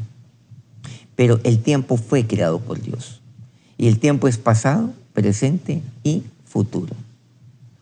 Pero 1.15 1.39
el 1.43 1.59
tiempo 1.59 1.97
fue 1.97 2.25
creado 2.25 2.59
por 2.59 2.81
Dios. 2.81 3.21
Y 3.77 3.87
el 3.87 3.99
tiempo 3.99 4.27
es 4.27 4.37
pasado, 4.37 4.91
presente 5.13 5.81
y 6.03 6.23
futuro. 6.45 6.95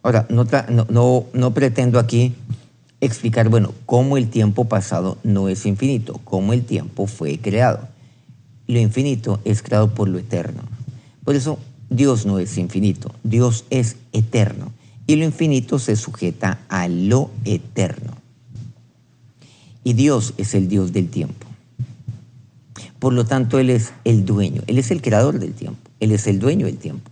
Ahora, 0.04 0.26
no, 0.30 0.48
no, 0.90 1.26
no, 1.34 1.54
pretendo 1.54 2.00
aquí 2.00 2.34
explicar, 3.02 3.50
bueno, 3.50 3.74
cómo 3.86 4.18
el 4.18 4.30
tiempo 4.30 4.66
pasado 4.66 5.18
no 5.24 5.50
es 5.50 5.66
infinito, 5.66 6.20
cómo 6.24 6.54
el 6.54 6.64
tiempo 6.64 7.08
fue 7.08 7.38
creado. 7.38 7.88
Lo 8.68 8.80
infinito 8.80 9.40
es 9.46 9.62
creado 9.62 9.94
por 9.94 10.08
lo 10.08 10.18
eterno. 10.18 10.64
Por 11.24 11.36
eso 11.36 11.60
Dios 11.92 12.26
no 12.26 12.40
es 12.40 12.58
infinito, 12.58 13.14
Dios 13.24 13.66
es 13.70 13.98
eterno. 14.14 14.72
Y 15.08 15.18
lo 15.18 15.26
infinito 15.26 15.78
se 15.78 15.98
sujeta 15.98 16.60
a 16.70 16.88
lo 16.88 17.30
eterno. 17.44 18.14
Y 19.84 19.92
Dios 19.92 20.34
es 20.38 20.54
el 20.54 20.70
Dios 20.70 20.94
del 20.94 21.10
tiempo. 21.10 21.48
Por 22.98 23.12
lo 23.12 23.26
tanto, 23.26 23.60
Él 23.60 23.70
es 23.70 23.92
el 24.06 24.26
dueño, 24.26 24.62
Él 24.68 24.78
es 24.78 24.90
el 24.90 25.02
creador 25.02 25.38
del 25.38 25.54
tiempo, 25.54 25.82
Él 26.00 26.14
es 26.14 26.28
el 26.28 26.40
dueño 26.40 26.66
del 26.66 26.78
tiempo. 26.78 27.12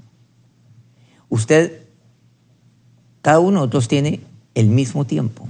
Usted, 1.28 1.82
cada 3.22 3.40
uno 3.40 3.50
de 3.50 3.56
nosotros 3.56 3.90
tiene 3.90 4.22
el 4.56 4.68
mismo 4.68 5.04
tiempo. 5.04 5.46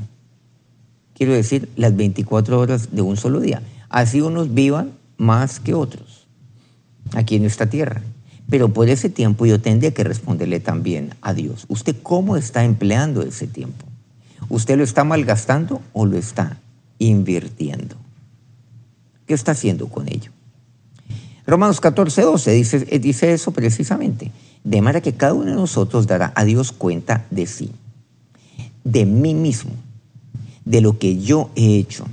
Quiero 1.14 1.34
decir, 1.34 1.70
las 1.76 1.96
24 1.96 2.60
horas 2.60 2.96
de 2.96 3.04
un 3.04 3.16
solo 3.16 3.42
día. 3.42 3.62
Así 3.90 4.22
unos 4.22 4.56
vivan 4.56 4.94
más 5.18 5.60
que 5.60 5.76
otros 5.76 6.26
aquí 7.14 7.36
en 7.36 7.46
esta 7.46 7.70
tierra. 7.70 8.02
Pero 8.50 8.74
por 8.74 8.90
ese 8.90 9.10
tiempo 9.10 9.46
yo 9.46 9.62
tendría 9.62 9.94
que 9.94 10.04
responderle 10.04 10.60
también 10.60 11.14
a 11.22 11.34
Dios. 11.34 11.66
¿Usted 11.68 11.96
cómo 12.02 12.36
está 12.36 12.64
empleando 12.64 13.22
ese 13.22 13.48
tiempo? 13.48 13.86
¿Usted 14.50 14.78
lo 14.78 14.84
está 14.84 15.04
malgastando 15.04 15.82
o 15.94 16.06
lo 16.06 16.18
está 16.18 16.58
invirtiendo? 16.98 17.96
¿Qué 19.28 19.36
está 19.36 19.52
haciendo 19.52 19.88
con 19.88 20.08
ello? 20.08 20.32
Romanos 21.46 21.80
14, 21.80 22.22
12 22.22 22.52
dice, 22.52 22.88
eh, 22.90 23.00
dice 23.00 23.34
eso 23.34 23.52
precisamente. 23.52 24.32
De 24.64 24.82
manera 24.82 25.02
que 25.02 25.14
cada 25.14 25.34
uno 25.34 25.46
de 25.46 25.56
nosotros 25.56 26.08
dará 26.08 26.32
a 26.36 26.44
Dios 26.44 26.72
cuenta 26.72 27.26
de 27.30 27.46
sí, 27.46 27.72
de 28.84 29.06
mí 29.06 29.34
mismo, 29.34 29.72
de 30.66 30.82
lo 30.82 30.98
que 30.98 31.18
yo 31.18 31.50
he 31.56 31.78
hecho. 31.78 32.06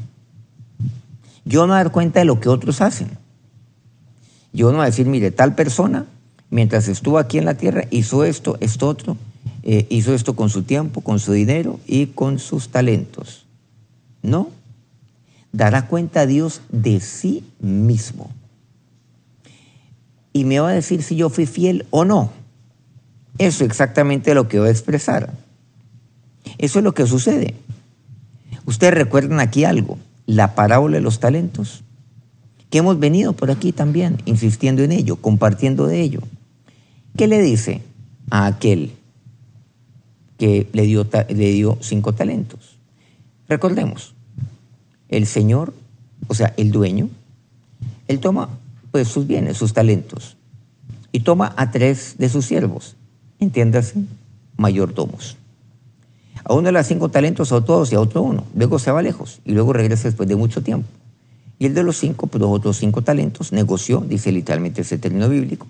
Yo 1.45 1.63
no 1.63 1.69
voy 1.69 1.81
a 1.81 1.85
dar 1.85 1.93
cuenta 1.93 2.21
de 2.21 2.27
lo 2.27 2.41
que 2.41 2.49
otros 2.49 2.81
hacen. 2.81 3.09
Yo 4.53 4.71
no 4.71 4.79
voy 4.79 4.85
a 4.85 4.87
decir, 4.87 5.07
mire, 5.07 5.31
tal 5.31 5.55
persona, 5.55 6.07
mientras 6.51 6.89
estuvo 6.89 7.19
aquí 7.19 7.39
en 7.39 7.45
la 7.45 7.55
tierra, 7.55 7.85
hizo 7.91 8.25
esto, 8.25 8.57
esto 8.61 8.89
otro, 8.89 9.17
eh, 9.63 9.87
hizo 9.91 10.15
esto 10.15 10.37
con 10.37 10.51
su 10.51 10.63
tiempo, 10.63 11.01
con 11.01 11.19
su 11.19 11.33
dinero 11.33 11.81
y 11.87 12.07
con 12.07 12.39
sus 12.39 12.69
talentos. 12.69 13.47
No, 14.23 14.51
dará 15.53 15.87
cuenta 15.89 16.21
a 16.21 16.27
Dios 16.27 16.61
de 16.69 17.01
sí 17.01 17.45
mismo. 17.61 18.31
Y 20.33 20.45
me 20.45 20.61
va 20.61 20.69
a 20.69 20.75
decir 20.75 21.03
si 21.03 21.17
yo 21.17 21.31
fui 21.31 21.47
fiel 21.47 21.87
o 21.91 22.05
no. 22.05 22.31
Eso 23.39 23.65
es 23.65 23.71
exactamente 23.71 24.35
lo 24.35 24.49
que 24.49 24.59
voy 24.59 24.69
a 24.69 24.73
expresar. 24.73 25.33
Eso 26.59 26.79
es 26.79 26.85
lo 26.85 26.95
que 26.95 27.07
sucede. 27.07 27.55
Ustedes 28.67 28.95
recuerdan 28.95 29.41
aquí 29.41 29.65
algo, 29.65 29.99
la 30.27 30.55
parábola 30.55 30.97
de 30.97 31.03
los 31.03 31.21
talentos, 31.21 31.85
que 32.71 32.79
hemos 32.79 32.99
venido 32.99 33.33
por 33.33 33.51
aquí 33.51 33.73
también, 33.73 34.19
insistiendo 34.27 34.83
en 34.83 34.93
ello, 34.93 35.17
compartiendo 35.17 35.87
de 35.87 36.01
ello. 36.03 36.21
¿Qué 37.17 37.27
le 37.29 37.41
dice 37.41 37.81
a 38.31 38.47
aquel 38.47 38.93
que 40.39 40.69
le 40.73 40.83
dio, 40.83 41.07
le 41.29 41.51
dio 41.53 41.79
cinco 41.81 42.13
talentos? 42.13 42.77
Recordemos, 43.49 44.15
el 45.09 45.27
Señor, 45.27 45.73
o 46.29 46.35
sea, 46.35 46.53
el 46.59 46.73
dueño, 46.73 47.09
él 48.09 48.21
toma 48.21 48.51
pues 48.91 49.09
sus 49.09 49.27
bienes, 49.27 49.57
sus 49.57 49.73
talentos, 49.73 50.37
y 51.11 51.21
toma 51.21 51.55
a 51.57 51.71
tres 51.71 52.17
de 52.19 52.29
sus 52.29 52.45
siervos, 52.45 52.97
entiéndase, 53.39 54.05
mayordomos. 54.59 55.37
A 56.45 56.53
uno 56.53 56.67
de 56.67 56.73
los 56.73 56.87
cinco 56.87 57.09
talentos, 57.09 57.51
a 57.51 57.65
todos 57.65 57.91
y 57.93 57.95
a 57.95 58.01
otro 58.01 58.23
uno. 58.23 58.45
Luego 58.55 58.79
se 58.79 58.91
va 58.91 59.01
lejos 59.03 59.41
y 59.45 59.53
luego 59.53 59.73
regresa 59.73 60.09
después 60.09 60.29
de 60.29 60.37
mucho 60.37 60.63
tiempo. 60.63 60.87
Y 61.59 61.67
el 61.67 61.75
de 61.75 61.83
los 61.83 61.97
cinco, 61.97 62.27
pues 62.27 62.41
los 62.41 62.51
otros 62.51 62.77
cinco 62.77 63.03
talentos, 63.03 63.53
negoció, 63.53 64.01
dice 64.01 64.31
literalmente 64.31 64.83
ese 64.83 64.99
término 64.99 65.29
bíblico. 65.29 65.67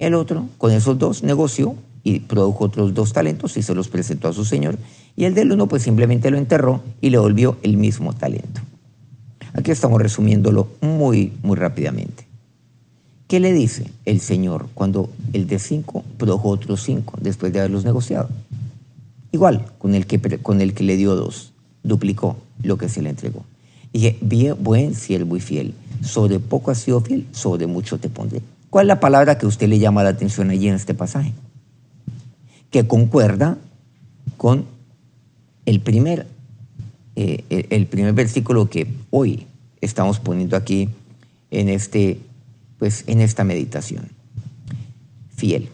El 0.00 0.14
otro, 0.14 0.48
con 0.56 0.72
esos 0.72 0.98
dos, 0.98 1.22
negoció 1.22 1.76
y 2.02 2.20
produjo 2.20 2.64
otros 2.64 2.94
dos 2.94 3.12
talentos 3.12 3.58
y 3.58 3.62
se 3.62 3.74
los 3.74 3.88
presentó 3.88 4.28
a 4.28 4.32
su 4.32 4.46
señor. 4.46 4.78
Y 5.14 5.24
el 5.24 5.34
del 5.34 5.52
uno 5.52 5.66
pues 5.66 5.82
simplemente 5.82 6.30
lo 6.30 6.38
enterró 6.38 6.82
y 7.02 7.10
le 7.10 7.18
volvió 7.18 7.58
el 7.62 7.76
mismo 7.76 8.14
talento. 8.14 8.62
Aquí 9.52 9.70
estamos 9.70 10.00
resumiéndolo 10.00 10.68
muy, 10.80 11.34
muy 11.42 11.54
rápidamente. 11.54 12.26
¿Qué 13.28 13.40
le 13.40 13.52
dice 13.52 13.90
el 14.06 14.20
Señor 14.20 14.68
cuando 14.72 15.10
el 15.34 15.46
de 15.46 15.58
cinco 15.58 16.02
produjo 16.16 16.48
otros 16.48 16.82
cinco 16.82 17.18
después 17.20 17.52
de 17.52 17.58
haberlos 17.58 17.84
negociado? 17.84 18.30
Igual 19.32 19.66
con 19.78 19.94
el 19.94 20.06
que, 20.06 20.18
con 20.38 20.62
el 20.62 20.72
que 20.72 20.82
le 20.82 20.96
dio 20.96 21.14
dos, 21.14 21.52
duplicó 21.82 22.38
lo 22.62 22.78
que 22.78 22.88
se 22.88 23.02
le 23.02 23.10
entregó. 23.10 23.44
Dije, 23.92 24.16
bien, 24.22 24.56
buen 24.58 24.94
siervo 24.94 25.36
y 25.36 25.40
fiel, 25.40 25.74
sobre 26.02 26.38
poco 26.38 26.70
has 26.70 26.78
sido 26.78 27.02
fiel, 27.02 27.26
sobre 27.32 27.66
mucho 27.66 27.98
te 27.98 28.08
pondré. 28.08 28.40
¿Cuál 28.70 28.86
es 28.86 28.88
la 28.88 29.00
palabra 29.00 29.36
que 29.36 29.46
usted 29.46 29.68
le 29.68 29.78
llama 29.78 30.02
la 30.02 30.10
atención 30.10 30.50
allí 30.50 30.68
en 30.68 30.76
este 30.76 30.94
pasaje? 30.94 31.32
que 32.70 32.86
concuerda 32.86 33.58
con 34.36 34.64
el 35.66 35.80
primer, 35.80 36.26
eh, 37.16 37.66
el 37.70 37.86
primer 37.86 38.12
versículo 38.14 38.70
que 38.70 38.86
hoy 39.10 39.46
estamos 39.80 40.20
poniendo 40.20 40.56
aquí 40.56 40.88
en, 41.50 41.68
este, 41.68 42.20
pues, 42.78 43.04
en 43.06 43.20
esta 43.20 43.44
meditación. 43.44 44.08
Fiel. 45.36 45.68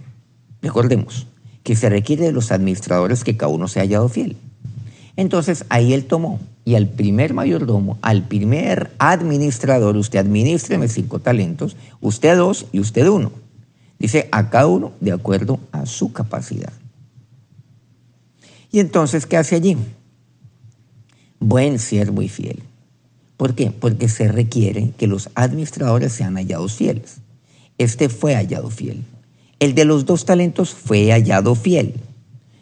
Recordemos 0.62 1.26
que 1.62 1.76
se 1.76 1.88
requiere 1.88 2.24
de 2.24 2.32
los 2.32 2.50
administradores 2.50 3.24
que 3.24 3.36
cada 3.36 3.52
uno 3.52 3.68
se 3.68 3.80
haya 3.80 3.98
hallado 3.98 4.08
fiel. 4.08 4.36
Entonces 5.16 5.64
ahí 5.68 5.92
él 5.92 6.06
tomó 6.06 6.40
y 6.66 6.74
al 6.74 6.88
primer 6.88 7.32
mayordomo, 7.32 7.96
al 8.02 8.24
primer 8.24 8.90
administrador, 8.98 9.96
usted 9.96 10.18
administreme 10.18 10.88
cinco 10.88 11.20
talentos, 11.20 11.76
usted 12.00 12.36
dos 12.36 12.66
y 12.72 12.80
usted 12.80 13.06
uno. 13.06 13.30
Dice 14.00 14.28
a 14.32 14.50
cada 14.50 14.66
uno 14.66 14.92
de 15.00 15.12
acuerdo 15.12 15.60
a 15.70 15.86
su 15.86 16.12
capacidad. 16.12 16.72
Y 18.72 18.80
entonces, 18.80 19.26
¿qué 19.26 19.36
hace 19.36 19.54
allí? 19.54 19.76
Buen 21.38 21.78
siervo 21.78 22.20
y 22.20 22.28
fiel. 22.28 22.60
¿Por 23.36 23.54
qué? 23.54 23.70
Porque 23.70 24.08
se 24.08 24.26
requiere 24.26 24.90
que 24.98 25.06
los 25.06 25.30
administradores 25.36 26.14
sean 26.14 26.34
hallados 26.34 26.74
fieles. 26.74 27.18
Este 27.78 28.08
fue 28.08 28.34
hallado 28.34 28.70
fiel. 28.70 29.04
El 29.60 29.76
de 29.76 29.84
los 29.84 30.04
dos 30.04 30.24
talentos 30.24 30.70
fue 30.70 31.12
hallado 31.12 31.54
fiel. 31.54 31.94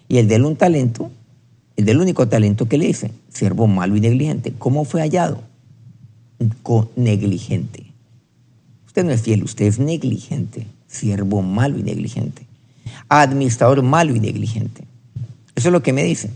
Y 0.08 0.18
el 0.18 0.28
del 0.28 0.44
un 0.44 0.56
talento, 0.56 1.11
del 1.76 2.00
único 2.00 2.28
talento 2.28 2.66
que 2.66 2.78
le 2.78 2.87
dice, 2.87 3.11
siervo 3.28 3.66
malo 3.66 3.97
y 3.97 4.00
negligente, 4.00 4.52
¿cómo 4.59 4.85
fue 4.85 5.00
hallado? 5.00 5.43
negligente. 6.97 7.93
Usted 8.87 9.04
no 9.04 9.12
es 9.12 9.23
fiel, 9.23 9.43
usted 9.43 9.66
es 9.66 9.78
negligente, 9.78 10.66
siervo 10.87 11.43
malo 11.43 11.78
y 11.78 11.83
negligente, 11.83 12.47
administrador 13.09 13.83
malo 13.83 14.14
y 14.14 14.21
negligente. 14.21 14.85
Eso 15.54 15.69
es 15.69 15.73
lo 15.73 15.83
que 15.83 15.93
me 15.93 16.04
dicen. 16.04 16.33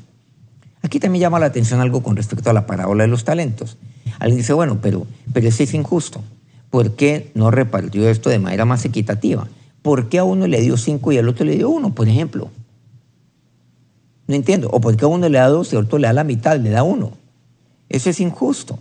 Aquí 0.83 1.01
también 1.01 1.21
llama 1.21 1.39
la 1.39 1.47
atención 1.47 1.81
algo 1.81 2.03
con 2.03 2.17
respecto 2.17 2.51
a 2.51 2.53
la 2.53 2.67
parábola 2.67 3.05
de 3.05 3.09
los 3.09 3.25
talentos. 3.25 3.77
Alguien 4.19 4.39
dice, 4.39 4.53
bueno, 4.53 4.79
pero, 4.81 5.07
pero 5.33 5.49
ese 5.49 5.65
es 5.65 5.75
injusto. 5.75 6.23
¿Por 6.71 6.97
qué 6.97 7.31
no 7.35 7.51
repartió 7.51 8.09
esto 8.09 8.31
de 8.31 8.39
manera 8.39 8.65
más 8.65 8.85
equitativa? 8.85 9.49
¿Por 9.83 10.09
qué 10.09 10.19
a 10.19 10.25
uno 10.25 10.47
le 10.47 10.61
dio 10.61 10.77
cinco 10.77 11.13
y 11.13 11.19
al 11.19 11.29
otro 11.29 11.45
le 11.45 11.57
dio 11.57 11.71
uno, 11.71 11.95
por 11.95 12.09
ejemplo? 12.09 12.51
No 14.29 14.35
entiendo. 14.35 14.69
¿O 14.71 14.81
por 14.81 14.97
qué 14.97 15.07
a 15.07 15.09
uno 15.09 15.29
le 15.29 15.39
da 15.39 15.49
dos 15.49 15.73
y 15.73 15.77
al 15.77 15.85
otro 15.85 15.99
le 15.99 16.07
da 16.07 16.13
la 16.13 16.23
mitad, 16.23 16.61
le 16.61 16.71
da 16.71 16.85
uno? 16.85 17.13
Eso 17.89 18.11
es 18.11 18.21
injusto. 18.21 18.79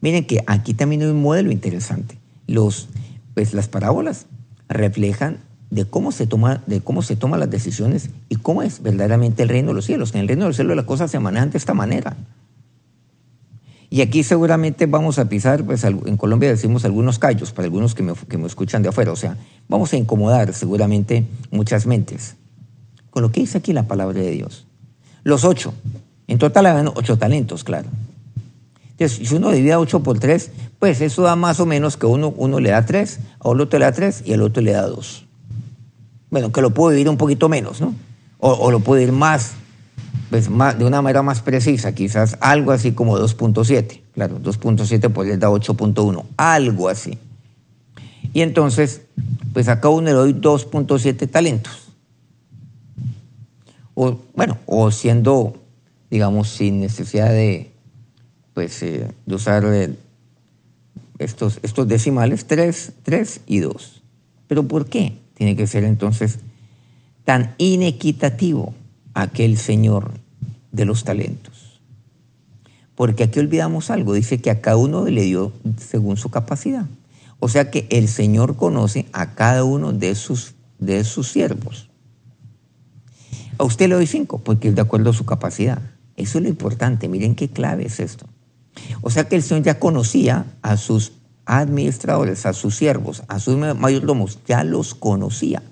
Miren 0.00 0.26
que 0.26 0.44
aquí 0.46 0.74
también 0.74 1.02
hay 1.02 1.08
un 1.08 1.22
modelo 1.22 1.50
interesante. 1.50 2.18
Los, 2.46 2.88
pues 3.34 3.54
las 3.54 3.68
parábolas 3.68 4.26
reflejan 4.68 5.38
de 5.70 5.84
cómo 5.84 6.12
se 6.12 6.26
toma, 6.26 6.62
de 6.66 6.80
cómo 6.80 7.02
se 7.02 7.16
toman 7.16 7.40
las 7.40 7.50
decisiones 7.50 8.10
y 8.28 8.36
cómo 8.36 8.62
es 8.62 8.82
verdaderamente 8.82 9.42
el 9.42 9.48
reino 9.48 9.68
de 9.68 9.74
los 9.74 9.86
cielos. 9.86 10.14
En 10.14 10.20
el 10.20 10.28
reino 10.28 10.44
de 10.44 10.50
los 10.50 10.56
cielos 10.56 10.76
las 10.76 10.84
cosas 10.84 11.10
se 11.10 11.18
manejan 11.18 11.50
de 11.50 11.58
esta 11.58 11.74
manera. 11.74 12.16
Y 13.88 14.02
aquí 14.02 14.22
seguramente 14.22 14.86
vamos 14.86 15.18
a 15.18 15.28
pisar, 15.28 15.64
pues 15.64 15.82
en 15.84 16.16
Colombia 16.16 16.48
decimos 16.48 16.84
algunos 16.84 17.18
callos, 17.18 17.50
para 17.50 17.66
algunos 17.66 17.94
que 17.94 18.04
me, 18.04 18.14
que 18.14 18.38
me 18.38 18.46
escuchan 18.46 18.82
de 18.82 18.90
afuera, 18.90 19.10
o 19.10 19.16
sea, 19.16 19.36
vamos 19.68 19.92
a 19.92 19.96
incomodar 19.96 20.52
seguramente 20.52 21.26
muchas 21.50 21.86
mentes. 21.86 22.36
Con 23.10 23.22
lo 23.22 23.32
que 23.32 23.40
dice 23.40 23.58
aquí 23.58 23.72
la 23.72 23.88
palabra 23.88 24.20
de 24.20 24.30
Dios. 24.30 24.66
Los 25.22 25.44
ocho, 25.44 25.74
en 26.26 26.38
total 26.38 26.66
hay 26.66 26.86
ocho 26.94 27.18
talentos, 27.18 27.64
claro. 27.64 27.88
Entonces, 28.92 29.28
si 29.28 29.34
uno 29.34 29.50
divide 29.50 29.74
ocho 29.76 30.02
por 30.02 30.18
tres, 30.18 30.50
pues 30.78 31.00
eso 31.00 31.22
da 31.22 31.34
más 31.34 31.58
o 31.58 31.66
menos 31.66 31.96
que 31.96 32.06
uno, 32.06 32.32
uno 32.36 32.60
le 32.60 32.70
da 32.70 32.84
tres, 32.84 33.18
a 33.40 33.48
otro 33.48 33.78
le 33.78 33.84
da 33.84 33.92
tres 33.92 34.22
y 34.24 34.32
al 34.32 34.42
otro 34.42 34.62
le 34.62 34.72
da 34.72 34.82
dos. 34.82 35.24
Bueno, 36.30 36.52
que 36.52 36.60
lo 36.60 36.70
puedo 36.70 36.90
dividir 36.90 37.08
un 37.08 37.16
poquito 37.16 37.48
menos, 37.48 37.80
¿no? 37.80 37.94
O, 38.38 38.70
lo 38.70 38.80
puedo 38.80 39.02
ir 39.02 39.12
más, 39.12 39.52
pues, 40.30 40.48
de 40.48 40.84
una 40.84 41.02
manera 41.02 41.22
más 41.22 41.40
precisa, 41.40 41.94
quizás 41.94 42.38
algo 42.40 42.72
así 42.72 42.92
como 42.92 43.18
2.7. 43.18 44.00
Claro, 44.14 44.38
2.7 44.38 45.10
pues 45.10 45.28
le 45.28 45.36
da 45.36 45.48
8.1, 45.48 46.24
algo 46.36 46.88
así. 46.88 47.18
Y 48.32 48.42
entonces, 48.42 49.02
pues 49.52 49.68
a 49.68 49.80
cada 49.80 49.94
uno 49.94 50.06
le 50.06 50.12
doy 50.12 50.32
2.7 50.34 51.28
talentos. 51.30 51.79
O, 53.94 54.18
bueno, 54.34 54.58
o 54.66 54.90
siendo, 54.90 55.54
digamos, 56.10 56.48
sin 56.48 56.80
necesidad 56.80 57.30
de, 57.30 57.70
pues, 58.54 58.82
eh, 58.82 59.08
de 59.26 59.34
usar 59.34 59.64
eh, 59.66 59.94
estos, 61.18 61.58
estos 61.62 61.88
decimales, 61.88 62.46
3, 62.46 62.92
3 63.02 63.40
y 63.46 63.58
2. 63.58 64.02
¿Pero 64.46 64.66
por 64.66 64.86
qué 64.86 65.18
tiene 65.34 65.56
que 65.56 65.66
ser 65.66 65.84
entonces 65.84 66.38
tan 67.24 67.54
inequitativo? 67.58 68.74
aquel 69.14 69.56
Señor 69.56 70.12
de 70.72 70.84
los 70.84 71.04
talentos. 71.04 71.80
Porque 72.94 73.24
aquí 73.24 73.40
olvidamos 73.40 73.90
algo, 73.90 74.12
dice 74.12 74.40
que 74.40 74.50
a 74.50 74.60
cada 74.60 74.76
uno 74.76 75.06
le 75.06 75.22
dio 75.22 75.52
según 75.78 76.16
su 76.16 76.30
capacidad. 76.30 76.86
O 77.38 77.48
sea 77.48 77.70
que 77.70 77.86
el 77.90 78.08
Señor 78.08 78.56
conoce 78.56 79.06
a 79.12 79.34
cada 79.34 79.64
uno 79.64 79.92
de 79.92 80.14
sus, 80.14 80.54
de 80.78 81.04
sus 81.04 81.28
siervos. 81.28 81.88
A 83.60 83.64
usted 83.64 83.90
le 83.90 83.94
doy 83.94 84.06
cinco, 84.06 84.38
porque 84.38 84.68
es 84.68 84.74
de 84.74 84.80
acuerdo 84.80 85.10
a 85.10 85.12
su 85.12 85.26
capacidad. 85.26 85.82
Eso 86.16 86.38
es 86.38 86.44
lo 86.44 86.48
importante, 86.48 87.08
miren 87.08 87.34
qué 87.34 87.50
clave 87.50 87.84
es 87.84 88.00
esto. 88.00 88.24
O 89.02 89.10
sea 89.10 89.28
que 89.28 89.36
el 89.36 89.42
Señor 89.42 89.64
ya 89.64 89.78
conocía 89.78 90.46
a 90.62 90.78
sus 90.78 91.12
administradores, 91.44 92.46
a 92.46 92.54
sus 92.54 92.74
siervos, 92.74 93.22
a 93.28 93.38
sus 93.38 93.58
mayordomos, 93.58 94.38
ya 94.46 94.64
los 94.64 94.94
conocía 94.94 95.62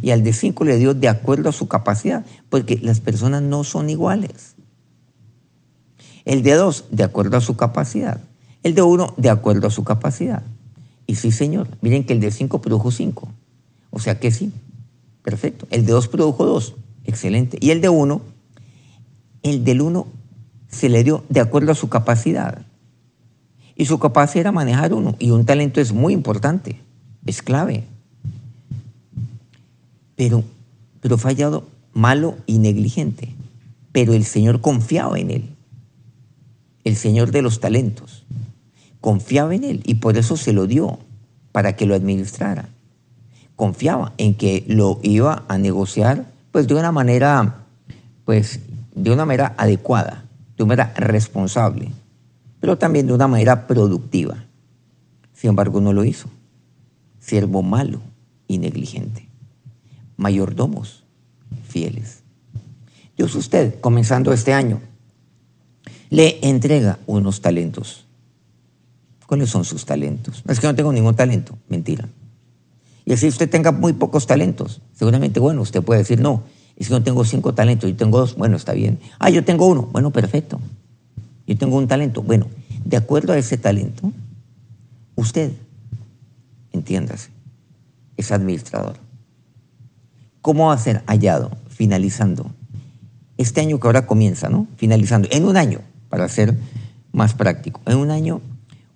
y 0.00 0.12
al 0.12 0.22
de 0.22 0.32
cinco 0.32 0.64
le 0.64 0.76
dio 0.76 0.94
de 0.94 1.08
acuerdo 1.08 1.48
a 1.48 1.52
su 1.52 1.66
capacidad, 1.66 2.24
porque 2.48 2.78
las 2.80 3.00
personas 3.00 3.42
no 3.42 3.64
son 3.64 3.90
iguales. 3.90 4.54
El 6.24 6.44
de 6.44 6.54
dos, 6.54 6.84
de 6.92 7.02
acuerdo 7.02 7.38
a 7.38 7.40
su 7.40 7.56
capacidad. 7.56 8.20
El 8.62 8.76
de 8.76 8.82
uno, 8.82 9.14
de 9.16 9.30
acuerdo 9.30 9.66
a 9.66 9.70
su 9.70 9.82
capacidad. 9.82 10.44
Y 11.08 11.16
sí, 11.16 11.32
señor, 11.32 11.66
miren 11.80 12.04
que 12.04 12.12
el 12.12 12.20
de 12.20 12.30
cinco 12.30 12.62
produjo 12.62 12.92
cinco. 12.92 13.28
O 13.90 13.98
sea 13.98 14.20
que 14.20 14.30
sí, 14.30 14.52
perfecto. 15.24 15.66
El 15.70 15.84
de 15.84 15.92
dos 15.92 16.06
produjo 16.06 16.46
dos, 16.46 16.76
excelente. 17.04 17.58
Y 17.60 17.70
el 17.70 17.80
de 17.80 17.88
uno, 17.88 18.22
el 19.42 19.64
del 19.64 19.82
uno 19.82 20.06
se 20.68 20.88
le 20.88 21.04
dio 21.04 21.24
de 21.28 21.40
acuerdo 21.40 21.72
a 21.72 21.74
su 21.76 21.88
capacidad. 21.88 22.62
Y 23.76 23.86
su 23.86 23.98
capacidad 23.98 24.40
era 24.40 24.52
manejar 24.52 24.92
uno. 24.92 25.16
Y 25.18 25.30
un 25.30 25.44
talento 25.44 25.80
es 25.80 25.92
muy 25.92 26.12
importante, 26.12 26.80
es 27.26 27.42
clave 27.42 27.84
pero, 30.22 30.44
pero 31.00 31.18
fallado, 31.18 31.66
malo 31.92 32.36
y 32.46 32.58
negligente. 32.58 33.34
Pero 33.90 34.14
el 34.14 34.24
Señor 34.24 34.60
confiaba 34.60 35.18
en 35.18 35.30
él, 35.32 35.48
el 36.84 36.94
Señor 36.94 37.32
de 37.32 37.42
los 37.42 37.58
talentos. 37.58 38.24
Confiaba 39.00 39.52
en 39.54 39.64
él 39.64 39.82
y 39.84 39.96
por 39.96 40.16
eso 40.16 40.36
se 40.36 40.52
lo 40.52 40.68
dio, 40.68 41.00
para 41.50 41.74
que 41.74 41.86
lo 41.86 41.96
administrara. 41.96 42.68
Confiaba 43.56 44.12
en 44.16 44.34
que 44.34 44.64
lo 44.68 45.00
iba 45.02 45.44
a 45.48 45.58
negociar 45.58 46.30
pues 46.52 46.68
de 46.68 46.74
una 46.74 46.92
manera, 46.92 47.64
pues 48.24 48.60
de 48.94 49.10
una 49.10 49.24
manera 49.24 49.54
adecuada, 49.58 50.24
de 50.56 50.62
una 50.62 50.76
manera 50.76 50.94
responsable, 50.96 51.90
pero 52.60 52.78
también 52.78 53.08
de 53.08 53.14
una 53.14 53.26
manera 53.26 53.66
productiva. 53.66 54.36
Sin 55.34 55.50
embargo, 55.50 55.80
no 55.80 55.92
lo 55.92 56.04
hizo. 56.04 56.28
Siervo 57.18 57.62
malo 57.62 58.00
y 58.46 58.58
negligente 58.58 59.32
mayordomos 60.22 61.02
fieles. 61.68 62.20
Dios 63.16 63.34
usted, 63.34 63.80
comenzando 63.80 64.32
este 64.32 64.52
año, 64.52 64.80
le 66.08 66.38
entrega 66.42 66.98
unos 67.06 67.40
talentos. 67.40 68.06
¿Cuáles 69.26 69.50
son 69.50 69.64
sus 69.64 69.84
talentos? 69.84 70.42
Es 70.46 70.60
que 70.60 70.66
no 70.66 70.74
tengo 70.74 70.92
ningún 70.92 71.14
talento, 71.14 71.58
mentira. 71.68 72.08
Y 73.04 73.12
así 73.12 73.26
usted 73.26 73.50
tenga 73.50 73.72
muy 73.72 73.92
pocos 73.92 74.26
talentos, 74.26 74.80
seguramente, 74.92 75.40
bueno, 75.40 75.62
usted 75.62 75.82
puede 75.82 76.00
decir, 76.00 76.20
no, 76.20 76.44
es 76.76 76.88
que 76.88 76.94
no 76.94 77.02
tengo 77.02 77.24
cinco 77.24 77.54
talentos, 77.54 77.90
yo 77.90 77.96
tengo 77.96 78.18
dos, 78.18 78.36
bueno, 78.36 78.56
está 78.56 78.72
bien. 78.72 78.98
Ah, 79.18 79.30
yo 79.30 79.44
tengo 79.44 79.66
uno, 79.66 79.88
bueno, 79.92 80.10
perfecto. 80.10 80.60
Yo 81.46 81.56
tengo 81.58 81.76
un 81.76 81.88
talento, 81.88 82.22
bueno, 82.22 82.46
de 82.84 82.96
acuerdo 82.96 83.32
a 83.32 83.38
ese 83.38 83.58
talento, 83.58 84.12
usted, 85.16 85.52
entiéndase, 86.72 87.30
es 88.16 88.30
administrador. 88.30 88.96
¿Cómo 90.40 90.68
va 90.68 90.74
a 90.74 90.78
ser 90.78 91.02
hallado? 91.06 91.50
Finalizando. 91.68 92.50
Este 93.36 93.60
año 93.60 93.78
que 93.78 93.86
ahora 93.86 94.06
comienza, 94.06 94.48
¿no? 94.48 94.66
Finalizando. 94.76 95.28
En 95.30 95.44
un 95.44 95.56
año, 95.56 95.80
para 96.08 96.28
ser 96.28 96.56
más 97.12 97.34
práctico. 97.34 97.80
En 97.86 97.98
un 97.98 98.10
año, 98.10 98.40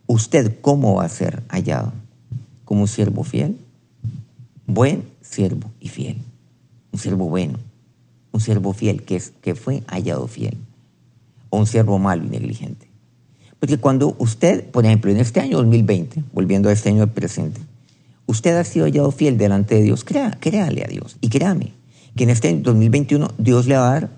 ¿usted 0.06 0.60
cómo 0.60 0.96
va 0.96 1.04
a 1.04 1.08
ser 1.08 1.42
hallado? 1.48 1.92
¿Como 2.64 2.82
un 2.82 2.88
siervo 2.88 3.22
fiel? 3.22 3.58
Buen 4.66 5.04
siervo 5.20 5.70
y 5.80 5.88
fiel. 5.88 6.18
Un 6.92 6.98
siervo 6.98 7.28
bueno. 7.28 7.58
Un 8.32 8.40
siervo 8.40 8.72
fiel 8.72 9.02
que, 9.02 9.16
es, 9.16 9.32
que 9.42 9.54
fue 9.54 9.82
hallado 9.86 10.26
fiel. 10.26 10.56
O 11.50 11.58
un 11.58 11.66
siervo 11.66 11.98
malo 11.98 12.24
y 12.24 12.28
negligente. 12.28 12.86
Porque 13.58 13.78
cuando 13.78 14.16
usted, 14.18 14.70
por 14.70 14.84
ejemplo, 14.84 15.10
en 15.10 15.18
este 15.18 15.40
año 15.40 15.58
2020, 15.58 16.24
volviendo 16.32 16.68
a 16.68 16.72
este 16.72 16.90
año 16.90 17.06
presente, 17.06 17.60
usted 18.26 18.56
ha 18.56 18.64
sido 18.64 18.86
hallado 18.86 19.10
fiel 19.10 19.38
delante 19.38 19.76
de 19.76 19.82
Dios, 19.82 20.04
créale 20.04 20.84
a 20.84 20.88
Dios 20.88 21.16
y 21.20 21.28
créame 21.28 21.72
que 22.16 22.24
en 22.24 22.30
este 22.30 22.54
2021 22.54 23.28
Dios 23.38 23.66
le 23.66 23.76
va 23.76 23.88
a 23.88 23.92
dar 23.92 24.10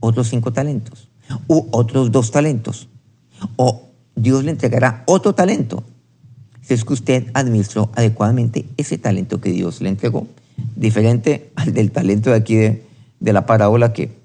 otros 0.00 0.28
cinco 0.28 0.52
talentos 0.52 1.08
u 1.46 1.66
otros 1.70 2.12
dos 2.12 2.30
talentos 2.30 2.88
o 3.56 3.88
Dios 4.14 4.44
le 4.44 4.52
entregará 4.52 5.02
otro 5.06 5.34
talento 5.34 5.84
si 6.66 6.74
es 6.74 6.84
que 6.84 6.94
usted 6.94 7.26
administró 7.34 7.90
adecuadamente 7.94 8.64
ese 8.76 8.96
talento 8.96 9.40
que 9.40 9.50
Dios 9.50 9.80
le 9.82 9.90
entregó, 9.90 10.26
diferente 10.76 11.50
al 11.56 11.74
del 11.74 11.90
talento 11.90 12.30
de 12.30 12.36
aquí 12.36 12.56
de, 12.56 12.82
la 13.20 13.46
parábola 13.46 13.92
que 13.92 14.16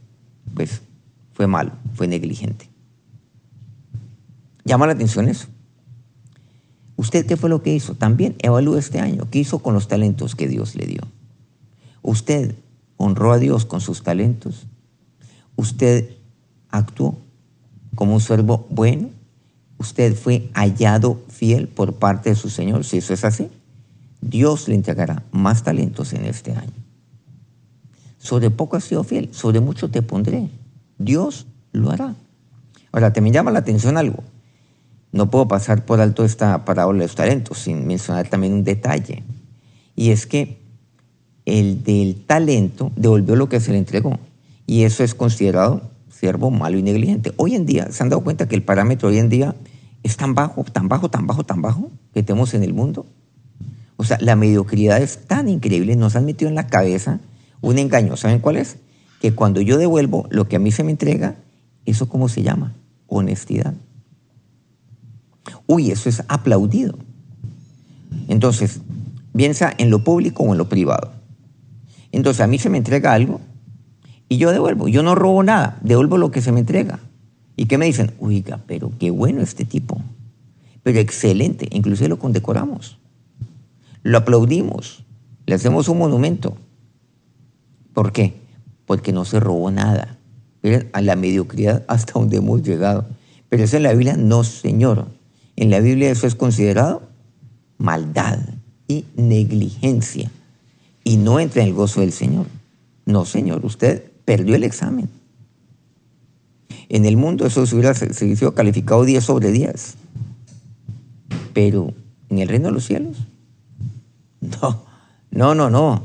pues 0.54 0.82
fue 1.34 1.48
malo, 1.48 1.72
fue 1.96 2.08
negligente. 2.08 2.70
Llama 4.64 4.88
la 4.88 4.94
atención 4.94 5.28
eso. 5.30 5.48
¿Usted 6.96 7.26
qué 7.26 7.38
fue 7.38 7.50
lo 7.50 7.64
que 7.64 7.74
hizo? 7.74 7.96
También 7.96 8.36
evalúe 8.40 8.76
este 8.76 9.00
año. 9.00 9.28
¿Qué 9.32 9.40
hizo 9.40 9.60
con 9.60 9.74
los 9.74 9.88
talentos 9.88 10.36
que 10.36 10.48
Dios 10.50 10.76
le 10.76 10.86
dio? 10.86 11.02
¿Usted 12.02 12.56
honró 12.98 13.32
a 13.32 13.38
Dios 13.38 13.66
con 13.66 13.80
sus 13.80 14.04
talentos? 14.04 14.68
¿Usted 15.56 16.10
actuó 16.70 17.18
como 17.96 18.14
un 18.14 18.22
siervo 18.22 18.68
bueno? 18.70 19.10
¿Usted 19.80 20.16
fue 20.16 20.50
hallado 20.54 21.22
fiel 21.30 21.68
por 21.68 21.94
parte 21.94 22.30
de 22.30 22.36
su 22.36 22.50
Señor? 22.50 22.86
Si 22.86 23.00
eso 23.00 23.14
es 23.14 23.26
así, 23.26 23.50
Dios 24.22 24.68
le 24.68 24.76
entregará 24.76 25.24
más 25.32 25.64
talentos 25.64 26.14
en 26.14 26.26
este 26.26 26.52
año. 26.52 26.72
Sobre 28.20 28.52
poco 28.52 28.78
has 28.78 28.84
sido 28.84 29.04
fiel, 29.04 29.30
sobre 29.34 29.60
mucho 29.60 29.90
te 29.90 30.04
pondré. 30.04 30.50
Dios 30.98 31.48
lo 31.72 31.90
hará. 31.90 32.14
Ahora, 32.92 33.12
te 33.14 33.22
me 33.22 33.32
llama 33.32 33.50
la 33.50 33.60
atención 33.60 33.98
algo 33.98 34.24
no 35.12 35.32
puedo 35.32 35.48
pasar 35.48 35.86
por 35.86 36.02
alto 36.02 36.24
esta 36.24 36.66
parábola 36.66 37.00
de 37.00 37.06
los 37.06 37.16
talentos 37.16 37.58
sin 37.58 37.88
mencionar 37.88 38.30
también 38.30 38.54
un 38.54 38.64
detalle. 38.64 39.24
Y 39.96 40.12
es 40.12 40.28
que 40.28 40.60
el 41.46 41.84
del 41.84 42.24
talento 42.26 42.92
devolvió 42.96 43.36
lo 43.36 43.50
que 43.50 43.60
se 43.60 43.72
le 43.72 43.80
entregó. 43.80 44.20
Y 44.68 44.84
eso 44.84 45.04
es 45.04 45.16
considerado 45.16 45.90
siervo 46.12 46.52
malo 46.52 46.78
y 46.78 46.84
negligente. 46.84 47.34
Hoy 47.38 47.56
en 47.56 47.66
día, 47.66 47.92
¿se 47.92 48.04
han 48.04 48.10
dado 48.10 48.24
cuenta 48.24 48.48
que 48.48 48.56
el 48.56 48.62
parámetro 48.62 49.10
hoy 49.10 49.18
en 49.18 49.30
día 49.30 49.56
es 50.04 50.18
tan 50.18 50.36
bajo, 50.36 50.64
tan 50.64 50.88
bajo, 50.88 51.10
tan 51.10 51.28
bajo, 51.28 51.44
tan 51.44 51.62
bajo 51.62 51.92
que 52.14 52.24
tenemos 52.24 52.54
en 52.54 52.64
el 52.64 52.74
mundo? 52.74 53.06
O 53.98 54.04
sea, 54.04 54.18
la 54.22 54.36
mediocridad 54.36 55.02
es 55.02 55.26
tan 55.28 55.50
increíble, 55.50 55.96
nos 55.96 56.16
han 56.16 56.26
metido 56.26 56.48
en 56.48 56.56
la 56.56 56.68
cabeza 56.68 57.20
un 57.62 57.78
engaño. 57.78 58.16
¿Saben 58.16 58.40
cuál 58.40 58.56
es? 58.56 58.78
Que 59.20 59.34
cuando 59.34 59.60
yo 59.60 59.78
devuelvo 59.78 60.26
lo 60.30 60.48
que 60.48 60.56
a 60.56 60.60
mí 60.60 60.72
se 60.72 60.84
me 60.84 60.92
entrega, 60.92 61.36
¿eso 61.86 62.08
cómo 62.08 62.30
se 62.30 62.42
llama? 62.42 62.74
Honestidad. 63.08 63.74
Uy, 65.68 65.92
eso 65.92 66.08
es 66.08 66.24
aplaudido. 66.30 66.98
Entonces, 68.28 68.80
piensa 69.36 69.74
en 69.78 69.90
lo 69.90 70.04
público 70.04 70.44
o 70.44 70.52
en 70.54 70.58
lo 70.58 70.70
privado. 70.70 71.12
Entonces, 72.12 72.42
a 72.42 72.48
mí 72.48 72.58
se 72.58 72.70
me 72.70 72.78
entrega 72.78 73.14
algo 73.14 73.42
y 74.30 74.38
yo 74.38 74.52
devuelvo. 74.52 74.88
Yo 74.88 75.04
no 75.04 75.16
robo 75.16 75.44
nada, 75.44 75.78
devuelvo 75.82 76.18
lo 76.18 76.32
que 76.32 76.42
se 76.42 76.52
me 76.52 76.62
entrega. 76.62 77.00
¿Y 77.60 77.66
qué 77.66 77.78
me 77.78 77.88
dicen? 77.88 78.14
Oiga, 78.22 78.62
pero 78.68 78.90
qué 78.98 79.12
bueno 79.12 79.42
este 79.42 79.66
tipo. 79.66 80.02
Pero 80.82 80.98
excelente, 80.98 81.68
inclusive 81.72 82.08
lo 82.08 82.18
condecoramos. 82.18 82.98
Lo 84.02 84.18
aplaudimos, 84.18 85.04
le 85.46 85.56
hacemos 85.56 85.90
un 85.90 85.98
monumento. 85.98 86.56
¿Por 87.94 88.14
qué? 88.14 88.34
Porque 88.86 89.12
no 89.12 89.26
se 89.26 89.42
robó 89.42 89.72
nada. 89.72 90.18
Miren, 90.64 90.90
a 90.94 91.02
la 91.02 91.18
mediocridad 91.18 91.84
hasta 91.90 92.14
donde 92.14 92.38
hemos 92.38 92.64
llegado. 92.64 93.06
Pero 93.50 93.66
eso 93.66 93.76
en 93.76 93.84
la 93.84 93.92
Biblia 93.92 94.16
no, 94.16 94.46
Señor. 94.46 95.08
En 95.58 95.70
la 95.70 95.82
Biblia 95.82 96.12
eso 96.12 96.28
es 96.28 96.36
considerado 96.36 97.10
maldad 97.78 98.40
y 98.88 99.04
negligencia. 99.18 100.32
Y 101.04 101.18
no 101.18 101.42
entra 101.42 101.64
en 101.64 101.68
el 101.68 101.74
gozo 101.74 102.00
del 102.00 102.14
Señor. 102.14 102.46
No, 103.06 103.26
Señor, 103.26 103.66
usted 103.66 104.10
perdió 104.24 104.56
el 104.56 104.64
examen. 104.64 105.10
En 106.90 107.06
el 107.06 107.18
mundo 107.18 107.46
eso 107.46 107.66
se 107.66 107.76
hubiera 107.76 107.94
sido 107.94 108.54
calificado 108.54 109.06
10 109.06 109.24
sobre 109.24 109.52
10. 109.52 109.96
Pero 111.54 111.94
en 112.30 112.40
el 112.40 112.48
reino 112.48 112.68
de 112.68 112.74
los 112.74 112.86
cielos 112.86 113.18
no, 114.42 114.84
no, 115.32 115.56
no, 115.56 115.70
no. 115.70 116.04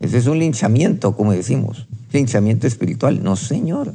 Ese 0.00 0.18
es 0.18 0.26
un 0.26 0.38
linchamiento, 0.38 1.14
como 1.14 1.32
decimos. 1.32 1.86
Linchamiento 2.12 2.66
espiritual. 2.66 3.22
No, 3.22 3.36
Señor. 3.36 3.94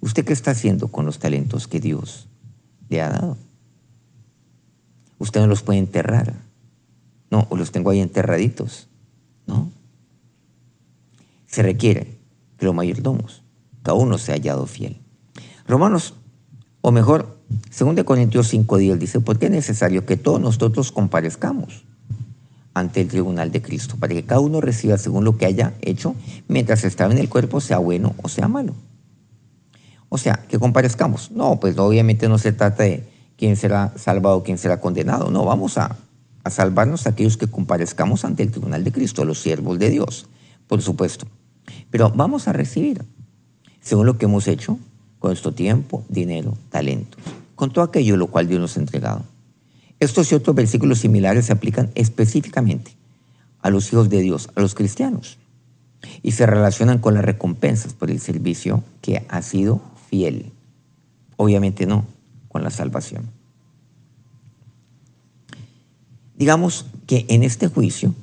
¿Usted 0.00 0.24
qué 0.24 0.32
está 0.32 0.52
haciendo 0.52 0.88
con 0.88 1.04
los 1.04 1.18
talentos 1.18 1.68
que 1.68 1.80
Dios 1.80 2.28
le 2.88 3.02
ha 3.02 3.10
dado? 3.10 3.36
Usted 5.18 5.40
no 5.40 5.46
los 5.46 5.62
puede 5.62 5.78
enterrar. 5.78 6.34
No, 7.30 7.46
o 7.50 7.56
los 7.56 7.72
tengo 7.72 7.90
ahí 7.90 8.00
enterraditos. 8.00 8.88
No. 9.46 9.70
Se 11.46 11.62
requiere 11.62 12.18
que 12.58 12.66
los 12.66 12.74
mayordomos, 12.74 13.42
cada 13.82 13.94
uno 13.94 14.18
sea 14.18 14.34
hallado 14.34 14.66
fiel. 14.66 15.00
Romanos, 15.66 16.14
o 16.80 16.92
mejor, 16.92 17.38
2 17.48 18.04
Corintios 18.04 18.52
5.10 18.52 18.98
dice, 18.98 19.20
porque 19.20 19.46
es 19.46 19.52
necesario 19.52 20.06
que 20.06 20.16
todos 20.16 20.40
nosotros 20.40 20.92
comparezcamos 20.92 21.84
ante 22.74 23.02
el 23.02 23.08
tribunal 23.08 23.52
de 23.52 23.60
Cristo, 23.60 23.96
para 23.98 24.14
que 24.14 24.24
cada 24.24 24.40
uno 24.40 24.60
reciba 24.60 24.96
según 24.96 25.24
lo 25.24 25.36
que 25.36 25.46
haya 25.46 25.74
hecho 25.82 26.14
mientras 26.48 26.84
estaba 26.84 27.12
en 27.12 27.18
el 27.18 27.28
cuerpo, 27.28 27.60
sea 27.60 27.78
bueno 27.78 28.14
o 28.22 28.28
sea 28.28 28.48
malo. 28.48 28.74
O 30.08 30.18
sea, 30.18 30.44
que 30.48 30.58
comparezcamos. 30.58 31.30
No, 31.30 31.58
pues 31.58 31.78
obviamente 31.78 32.28
no 32.28 32.38
se 32.38 32.52
trata 32.52 32.82
de 32.82 33.08
quién 33.36 33.56
será 33.56 33.92
salvado 33.96 34.42
quién 34.42 34.58
será 34.58 34.80
condenado. 34.80 35.30
No, 35.30 35.44
vamos 35.44 35.78
a, 35.78 35.96
a 36.44 36.50
salvarnos 36.50 37.06
aquellos 37.06 37.36
que 37.36 37.46
comparezcamos 37.46 38.24
ante 38.24 38.42
el 38.42 38.50
tribunal 38.50 38.84
de 38.84 38.92
Cristo, 38.92 39.24
los 39.24 39.40
siervos 39.40 39.78
de 39.78 39.90
Dios, 39.90 40.26
por 40.66 40.82
supuesto. 40.82 41.26
Pero 41.90 42.10
vamos 42.10 42.48
a 42.48 42.52
recibir, 42.52 43.04
según 43.82 44.06
lo 44.06 44.16
que 44.16 44.24
hemos 44.24 44.48
hecho, 44.48 44.78
con 45.18 45.30
nuestro 45.30 45.52
tiempo, 45.52 46.04
dinero, 46.08 46.56
talentos, 46.70 47.20
con 47.54 47.70
todo 47.72 47.84
aquello 47.84 48.16
lo 48.16 48.28
cual 48.28 48.48
Dios 48.48 48.60
nos 48.60 48.76
ha 48.76 48.80
entregado. 48.80 49.24
Estos 50.00 50.32
y 50.32 50.34
otros 50.34 50.56
versículos 50.56 50.98
similares 50.98 51.46
se 51.46 51.52
aplican 51.52 51.90
específicamente 51.94 52.96
a 53.60 53.70
los 53.70 53.92
hijos 53.92 54.08
de 54.08 54.20
Dios, 54.20 54.50
a 54.56 54.60
los 54.60 54.74
cristianos, 54.74 55.38
y 56.22 56.32
se 56.32 56.46
relacionan 56.46 56.98
con 56.98 57.14
las 57.14 57.24
recompensas 57.24 57.94
por 57.94 58.10
el 58.10 58.20
servicio 58.20 58.82
que 59.00 59.24
ha 59.28 59.42
sido 59.42 59.80
fiel. 60.10 60.50
Obviamente 61.36 61.86
no 61.86 62.04
con 62.48 62.64
la 62.64 62.70
salvación. 62.70 63.30
Digamos 66.36 66.86
que 67.06 67.24
en 67.28 67.44
este 67.44 67.68
juicio 67.68 68.14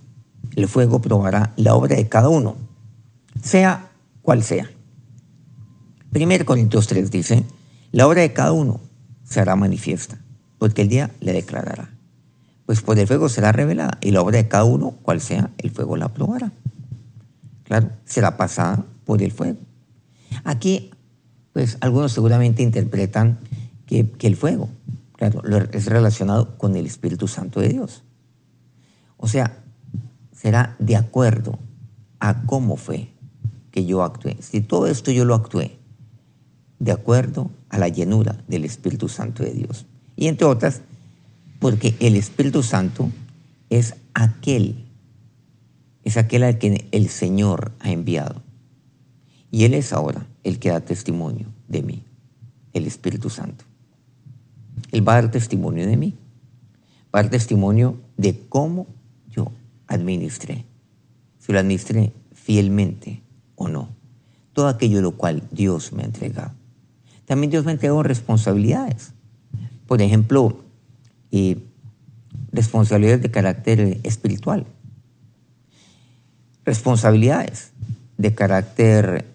el 0.55 0.67
fuego 0.67 1.01
probará 1.01 1.53
la 1.55 1.75
obra 1.75 1.95
de 1.95 2.09
cada 2.09 2.27
uno, 2.27 2.57
sea 3.41 3.89
cual 4.21 4.43
sea. 4.43 4.69
1 6.13 6.45
Corintios 6.45 6.87
3 6.87 7.11
dice, 7.11 7.43
la 7.91 8.07
obra 8.07 8.21
de 8.21 8.33
cada 8.33 8.51
uno 8.51 8.79
será 9.23 9.55
manifiesta 9.55 10.19
porque 10.57 10.81
el 10.81 10.89
día 10.89 11.11
le 11.21 11.33
declarará. 11.33 11.89
Pues 12.65 12.81
por 12.81 12.99
el 12.99 13.07
fuego 13.07 13.29
será 13.29 13.51
revelada 13.51 13.97
y 14.01 14.11
la 14.11 14.21
obra 14.21 14.37
de 14.37 14.47
cada 14.47 14.63
uno, 14.65 14.91
cual 15.01 15.21
sea, 15.21 15.51
el 15.57 15.71
fuego 15.71 15.97
la 15.97 16.09
probará. 16.09 16.51
Claro, 17.63 17.89
será 18.05 18.37
pasada 18.37 18.85
por 19.05 19.23
el 19.23 19.31
fuego. 19.31 19.57
Aquí, 20.43 20.91
pues 21.53 21.77
algunos 21.81 22.11
seguramente 22.11 22.61
interpretan 22.61 23.39
que, 23.87 24.09
que 24.11 24.27
el 24.27 24.35
fuego, 24.35 24.69
claro, 25.13 25.41
es 25.71 25.85
relacionado 25.87 26.57
con 26.57 26.75
el 26.75 26.85
Espíritu 26.85 27.27
Santo 27.27 27.59
de 27.59 27.69
Dios. 27.69 28.03
O 29.17 29.27
sea, 29.27 29.57
será 30.31 30.75
de 30.79 30.95
acuerdo 30.95 31.57
a 32.19 32.43
cómo 32.43 32.77
fue 32.77 33.09
que 33.71 33.85
yo 33.85 34.03
actué. 34.03 34.37
Si 34.41 34.61
todo 34.61 34.87
esto 34.87 35.11
yo 35.11 35.25
lo 35.25 35.35
actué 35.35 35.78
de 36.79 36.91
acuerdo 36.91 37.51
a 37.69 37.77
la 37.77 37.89
llenura 37.89 38.41
del 38.47 38.65
Espíritu 38.65 39.09
Santo 39.09 39.43
de 39.43 39.51
Dios. 39.51 39.85
Y 40.15 40.27
entre 40.27 40.45
otras, 40.45 40.81
porque 41.59 41.95
el 41.99 42.15
Espíritu 42.15 42.63
Santo 42.63 43.09
es 43.69 43.95
aquel, 44.13 44.85
es 46.03 46.17
aquel 46.17 46.43
al 46.43 46.57
que 46.57 46.87
el 46.91 47.09
Señor 47.09 47.73
ha 47.79 47.91
enviado. 47.91 48.41
Y 49.51 49.65
Él 49.65 49.73
es 49.73 49.93
ahora 49.93 50.25
el 50.43 50.59
que 50.59 50.69
da 50.69 50.79
testimonio 50.79 51.47
de 51.67 51.81
mí, 51.81 52.03
el 52.73 52.87
Espíritu 52.87 53.29
Santo. 53.29 53.65
Él 54.91 55.07
va 55.07 55.13
a 55.17 55.21
dar 55.21 55.31
testimonio 55.31 55.85
de 55.85 55.97
mí, 55.97 56.15
va 57.13 57.19
a 57.19 57.23
dar 57.23 57.31
testimonio 57.31 57.99
de 58.17 58.39
cómo 58.47 58.87
yo 59.29 59.51
administré, 59.87 60.65
si 61.39 61.51
lo 61.51 61.59
administré 61.59 62.13
fielmente 62.33 63.21
o 63.55 63.67
no, 63.67 63.89
todo 64.53 64.67
aquello 64.67 65.01
lo 65.01 65.11
cual 65.11 65.43
Dios 65.51 65.91
me 65.93 66.03
ha 66.03 66.05
entregado. 66.05 66.58
También 67.29 67.51
Dios 67.51 67.63
me 67.63 67.69
ha 67.69 67.73
entregado 67.75 68.03
responsabilidades 68.03 69.13
por 69.89 70.03
ejemplo, 70.03 70.55
responsabilidades 72.51 73.23
de 73.23 73.31
carácter 73.31 73.99
espiritual, 74.03 74.67
responsabilidades 76.63 77.71
de 78.19 78.35
carácter 78.35 79.25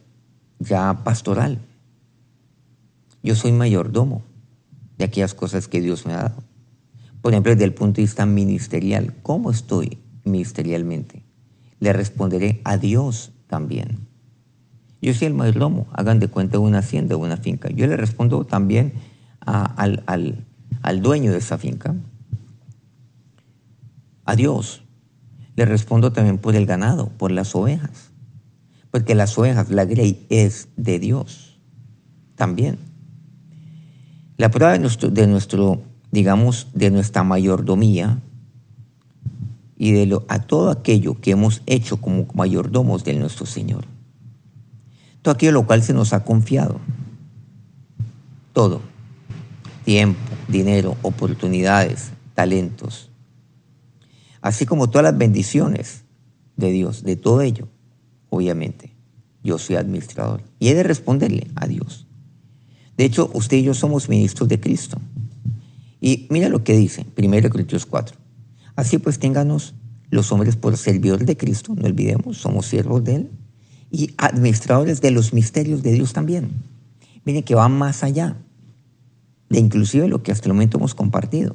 ya 0.61 1.03
pastoral. 1.03 1.59
Yo 3.25 3.35
soy 3.35 3.51
mayordomo 3.51 4.23
de 4.97 5.07
aquellas 5.07 5.35
cosas 5.35 5.67
que 5.67 5.81
Dios 5.81 6.07
me 6.07 6.13
ha 6.13 6.23
dado. 6.23 6.45
Por 7.21 7.33
ejemplo, 7.33 7.51
desde 7.51 7.65
el 7.65 7.75
punto 7.75 7.97
de 7.97 8.03
vista 8.03 8.25
ministerial, 8.25 9.13
¿cómo 9.25 9.51
estoy 9.51 9.99
ministerialmente? 10.23 11.25
Le 11.81 11.93
responderé 11.93 12.61
a 12.63 12.77
Dios 12.77 13.33
también. 13.49 14.04
Yo 15.05 15.13
soy 15.13 15.27
el 15.27 15.35
mayordomo, 15.35 15.87
hagan 15.93 16.19
de 16.19 16.29
cuenta 16.29 16.59
una 16.59 16.79
hacienda 16.79 17.19
una 17.19 17.37
finca. 17.37 17.69
Yo 17.69 17.87
le 17.87 17.95
respondo 17.99 18.47
también 18.47 18.95
al, 19.41 20.03
al 20.07 21.03
dueño 21.03 21.31
de 21.31 21.37
esa 21.37 21.59
finca, 21.59 21.95
a 24.25 24.35
Dios. 24.35 24.83
Le 25.57 25.67
respondo 25.67 26.11
también 26.11 26.39
por 26.39 26.57
el 26.57 26.65
ganado, 26.65 27.11
por 27.19 27.33
las 27.33 27.55
ovejas, 27.55 28.13
porque 28.91 29.15
las 29.15 29.37
ovejas, 29.37 29.69
la 29.69 29.85
grey 29.85 30.25
es 30.31 30.69
de 30.79 30.99
Dios 30.99 31.61
también. 32.35 32.79
La 34.39 34.51
prueba 34.51 34.73
de 34.73 34.79
nuestro, 34.79 35.11
de 35.11 35.27
nuestro, 35.27 35.83
digamos, 36.13 36.69
de 36.73 36.91
nuestra 36.91 37.25
mayordomía 37.25 38.23
y 39.77 39.93
de 39.93 40.07
lo, 40.07 40.25
a 40.29 40.39
todo 40.39 40.71
aquello 40.71 41.21
que 41.21 41.33
hemos 41.33 41.61
hecho 41.67 41.99
como 41.99 42.27
mayordomos 42.33 43.05
de 43.05 43.13
nuestro 43.13 43.45
Señor. 43.45 43.85
Todo 45.25 45.33
aquello 45.33 45.53
lo 45.53 45.67
cual 45.67 45.83
se 45.83 45.95
nos 45.95 46.13
ha 46.13 46.23
confiado. 46.23 46.79
Todo 48.53 48.83
tiempo, 49.87 50.19
dinero, 50.49 50.99
oportunidades, 51.01 52.11
talentos, 52.35 53.09
así 54.43 54.67
como 54.67 54.91
todas 54.91 55.05
las 55.05 55.17
bendiciones 55.17 56.05
de 56.59 56.73
Dios, 56.73 57.05
de 57.05 57.17
todo 57.17 57.41
ello, 57.41 57.69
obviamente, 58.29 58.95
yo 59.43 59.59
soy 59.59 59.77
administrador 59.77 60.43
y 60.59 60.69
he 60.69 60.75
de 60.75 60.83
responderle 60.83 61.51
a 61.55 61.67
Dios. 61.67 62.07
De 62.99 63.07
hecho, 63.07 63.31
usted 63.33 63.57
y 63.57 63.63
yo 63.63 63.73
somos 63.73 64.11
ministros 64.11 64.47
de 64.51 64.61
Cristo. 64.61 65.01
Y 66.03 66.27
mira 66.29 66.51
lo 66.51 66.65
que 66.65 66.77
dice 66.77 67.07
1 67.17 67.49
Corintios 67.49 67.87
4. 67.87 68.15
Así 68.77 68.99
pues, 68.99 69.19
ténganos 69.19 69.75
los 70.11 70.31
hombres 70.33 70.57
por 70.57 70.77
servidores 70.77 71.27
de 71.27 71.39
Cristo, 71.39 71.75
no 71.75 71.87
olvidemos, 71.87 72.37
somos 72.37 72.67
siervos 72.67 73.03
de 73.05 73.15
Él, 73.15 73.31
y 73.95 74.13
administradores 74.19 75.01
de 75.01 75.13
los 75.13 75.33
misterios 75.33 75.85
de 75.85 75.93
Dios 75.93 76.13
también. 76.13 76.51
Miren 77.25 77.45
que 77.45 77.55
va 77.55 77.69
más 77.69 78.03
allá 78.03 78.37
de 79.49 79.61
inclusive 79.61 80.09
lo 80.09 80.21
que 80.25 80.33
hasta 80.33 80.49
el 80.49 80.55
momento 80.55 80.79
hemos 80.79 80.97
compartido. 80.97 81.55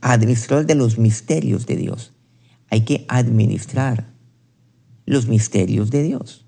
Administradores 0.00 0.66
de 0.66 0.74
los 0.74 0.96
misterios 0.98 1.66
de 1.66 1.76
Dios. 1.76 2.14
Hay 2.70 2.80
que 2.86 3.04
administrar 3.08 4.08
los 5.04 5.28
misterios 5.28 5.90
de 5.90 6.02
Dios. 6.02 6.46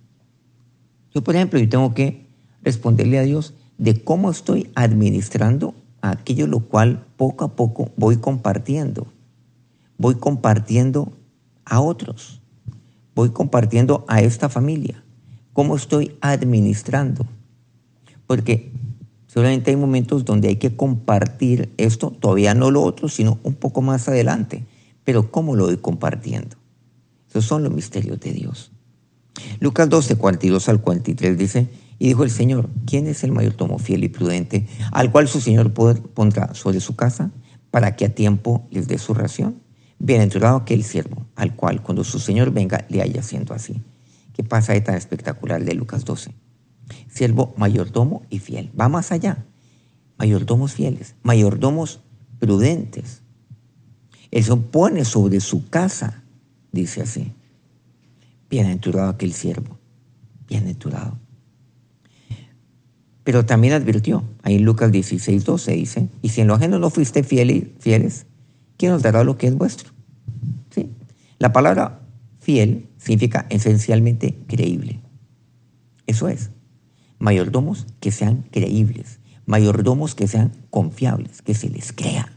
Yo, 1.15 1.23
por 1.23 1.37
ejemplo, 1.37 1.61
yo 1.61 1.69
tengo 1.69 1.93
que 1.93 2.27
responderle 2.63 3.19
a 3.19 3.23
Dios 3.23 3.53
de 3.77 4.03
cómo 4.03 4.31
estoy 4.31 4.71
administrando 4.75 5.75
aquello 6.01 6.47
lo 6.47 6.61
cual 6.61 7.05
poco 7.19 7.45
a 7.45 7.55
poco 7.55 7.91
voy 7.99 8.17
compartiendo. 8.17 9.07
Voy 9.99 10.15
compartiendo 10.15 11.13
a 11.67 11.83
otros. 11.83 12.41
Voy 13.17 13.31
compartiendo 13.31 14.05
a 14.09 14.21
esta 14.21 14.51
familia. 14.51 15.03
¿Cómo 15.55 15.75
estoy 15.75 16.19
administrando? 16.21 17.27
Porque 18.27 18.71
solamente 19.27 19.71
hay 19.71 19.77
momentos 19.77 20.27
donde 20.27 20.49
hay 20.49 20.57
que 20.57 20.77
compartir 20.77 21.73
esto, 21.79 22.11
todavía 22.11 22.55
no 22.55 22.71
lo 22.71 22.83
otro, 22.83 23.09
sino 23.09 23.39
un 23.43 23.55
poco 23.55 23.81
más 23.81 24.07
adelante. 24.07 24.67
Pero 25.03 25.31
¿cómo 25.31 25.57
lo 25.57 25.65
voy 25.65 25.79
compartiendo? 25.79 26.57
Esos 27.31 27.47
son 27.47 27.65
los 27.65 27.73
misterios 27.73 28.21
de 28.21 28.33
Dios. 28.33 28.71
Lucas 29.61 29.89
12, 29.89 30.17
42 30.17 30.69
al 30.69 30.83
43 30.83 31.39
dice, 31.39 31.71
y 31.99 32.09
dijo 32.09 32.23
el 32.23 32.31
Señor, 32.31 32.69
¿quién 32.87 33.07
es 33.07 33.25
el 33.25 33.33
mayordomo 33.33 33.79
fiel 33.79 34.05
y 34.05 34.11
prudente 34.11 34.67
al 34.93 35.11
cual 35.11 35.27
su 35.27 35.41
Señor 35.41 35.73
pondrá 35.73 36.55
sobre 36.55 36.81
su 36.81 36.97
casa 36.97 37.31
para 37.71 37.97
que 37.97 38.05
a 38.05 38.15
tiempo 38.15 38.67
les 38.71 38.89
dé 38.89 38.99
su 38.99 39.15
ración? 39.15 39.66
Bienaventurado 39.99 40.59
aquel 40.59 40.85
siervo 40.85 41.27
al 41.35 41.55
cual 41.57 41.83
cuando 41.83 42.05
su 42.05 42.19
Señor 42.19 42.51
venga 42.51 42.85
le 42.89 43.03
haya 43.03 43.23
siendo 43.23 43.55
así. 43.55 43.83
¿Qué 44.35 44.45
pasa 44.45 44.73
ahí 44.73 44.83
tan 44.83 44.95
espectacular 44.95 45.65
de 45.65 45.75
Lucas 45.75 46.05
12? 46.05 46.35
Siervo 47.09 47.55
mayordomo 47.57 48.23
y 48.29 48.39
fiel. 48.39 48.71
Va 48.79 48.89
más 48.89 49.11
allá. 49.13 49.45
Mayordomos 50.19 50.73
fieles, 50.73 51.15
mayordomos 51.23 52.01
prudentes. 52.39 53.23
Él 54.31 54.45
se 54.45 54.57
pone 54.57 55.05
sobre 55.05 55.41
su 55.41 55.69
casa, 55.69 56.23
dice 56.73 57.03
así. 57.03 57.33
Bienaventurado 58.51 59.11
aquel 59.11 59.33
siervo. 59.33 59.79
Bienaventurado. 60.49 61.19
Pero 63.25 63.45
también 63.45 63.73
advirtió, 63.73 64.23
ahí 64.43 64.55
en 64.55 64.65
Lucas 64.65 64.93
16, 64.93 65.45
12 65.45 65.73
dice, 65.73 66.09
y 66.23 66.29
si 66.29 66.43
en 66.43 66.47
lo 66.47 66.55
ajeno 66.55 66.79
no 66.79 66.91
fuiste 66.91 67.25
fieles, 67.25 68.27
¿quién 68.77 68.93
os 68.93 69.03
dará 69.03 69.25
lo 69.25 69.37
que 69.37 69.47
es 69.47 69.55
vuestro? 69.57 69.91
¿Sí? 70.71 70.91
La 71.39 71.53
palabra 71.53 72.01
fiel 72.39 72.89
significa 72.99 73.47
esencialmente 73.51 74.39
creíble. 74.47 75.01
Eso 76.07 76.29
es. 76.29 76.51
Mayordomos 77.19 77.87
que 78.01 78.13
sean 78.13 78.45
creíbles, 78.51 79.21
mayordomos 79.47 80.15
que 80.15 80.29
sean 80.29 80.53
confiables, 80.71 81.43
que 81.43 81.55
se 81.55 81.69
les 81.71 81.93
crea, 81.93 82.33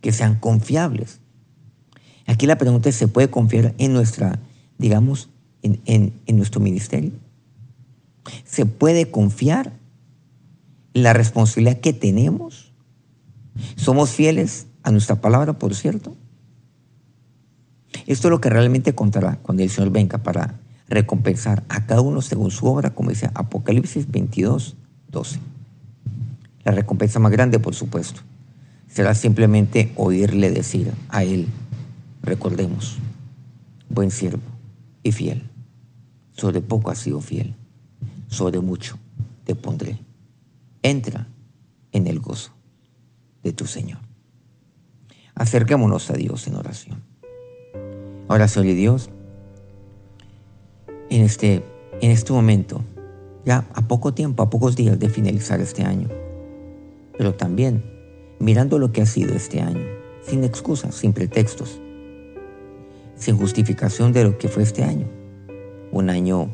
que 0.00 0.12
sean 0.12 0.36
confiables. 0.36 1.20
Aquí 2.26 2.46
la 2.46 2.58
pregunta 2.58 2.88
es, 2.88 2.94
¿se 2.94 3.08
puede 3.08 3.28
confiar 3.28 3.74
en 3.78 3.92
nuestra, 3.92 4.40
digamos, 4.78 5.30
en, 5.62 5.80
en 5.84 6.36
nuestro 6.36 6.60
ministerio? 6.60 7.12
¿Se 8.44 8.64
puede 8.66 9.10
confiar 9.10 9.80
la 10.92 11.12
responsabilidad 11.12 11.80
que 11.80 11.92
tenemos. 11.92 12.72
Somos 13.76 14.10
fieles 14.10 14.66
a 14.82 14.90
nuestra 14.90 15.20
palabra, 15.20 15.58
por 15.58 15.74
cierto. 15.74 16.14
Esto 18.06 18.28
es 18.28 18.30
lo 18.30 18.40
que 18.40 18.50
realmente 18.50 18.94
contará 18.94 19.38
cuando 19.42 19.62
el 19.62 19.70
Señor 19.70 19.90
venga 19.90 20.18
para 20.18 20.54
recompensar 20.88 21.64
a 21.68 21.86
cada 21.86 22.00
uno 22.00 22.22
según 22.22 22.50
su 22.50 22.66
obra, 22.66 22.90
como 22.90 23.10
dice 23.10 23.30
Apocalipsis 23.34 24.10
22, 24.10 24.76
12. 25.08 25.38
La 26.64 26.72
recompensa 26.72 27.18
más 27.18 27.32
grande, 27.32 27.58
por 27.58 27.74
supuesto, 27.74 28.20
será 28.88 29.14
simplemente 29.14 29.92
oírle 29.96 30.50
decir 30.50 30.92
a 31.08 31.24
Él, 31.24 31.46
recordemos, 32.22 32.98
buen 33.88 34.10
siervo 34.10 34.42
y 35.02 35.12
fiel, 35.12 35.48
sobre 36.32 36.60
poco 36.60 36.90
has 36.90 36.98
sido 36.98 37.20
fiel, 37.20 37.54
sobre 38.28 38.60
mucho 38.60 38.98
te 39.44 39.54
pondré 39.54 39.98
entra 40.82 41.26
en 41.92 42.06
el 42.06 42.20
gozo 42.20 42.52
de 43.42 43.52
tu 43.52 43.66
Señor. 43.66 44.09
Acerquémonos 45.40 46.10
a 46.10 46.12
Dios 46.12 46.46
en 46.48 46.56
oración. 46.56 47.02
Ahora, 48.28 48.46
Señor 48.46 48.76
Dios, 48.76 49.08
en 51.08 51.22
este, 51.22 51.64
en 52.02 52.10
este 52.10 52.34
momento, 52.34 52.84
ya 53.46 53.66
a 53.72 53.88
poco 53.88 54.12
tiempo, 54.12 54.42
a 54.42 54.50
pocos 54.50 54.76
días 54.76 54.98
de 54.98 55.08
finalizar 55.08 55.58
este 55.62 55.82
año, 55.82 56.08
pero 57.16 57.34
también 57.36 57.82
mirando 58.38 58.78
lo 58.78 58.92
que 58.92 59.00
ha 59.00 59.06
sido 59.06 59.34
este 59.34 59.62
año, 59.62 59.80
sin 60.20 60.44
excusas, 60.44 60.94
sin 60.94 61.14
pretextos, 61.14 61.80
sin 63.16 63.38
justificación 63.38 64.12
de 64.12 64.24
lo 64.24 64.36
que 64.36 64.48
fue 64.48 64.62
este 64.62 64.84
año. 64.84 65.08
Un 65.90 66.10
año 66.10 66.50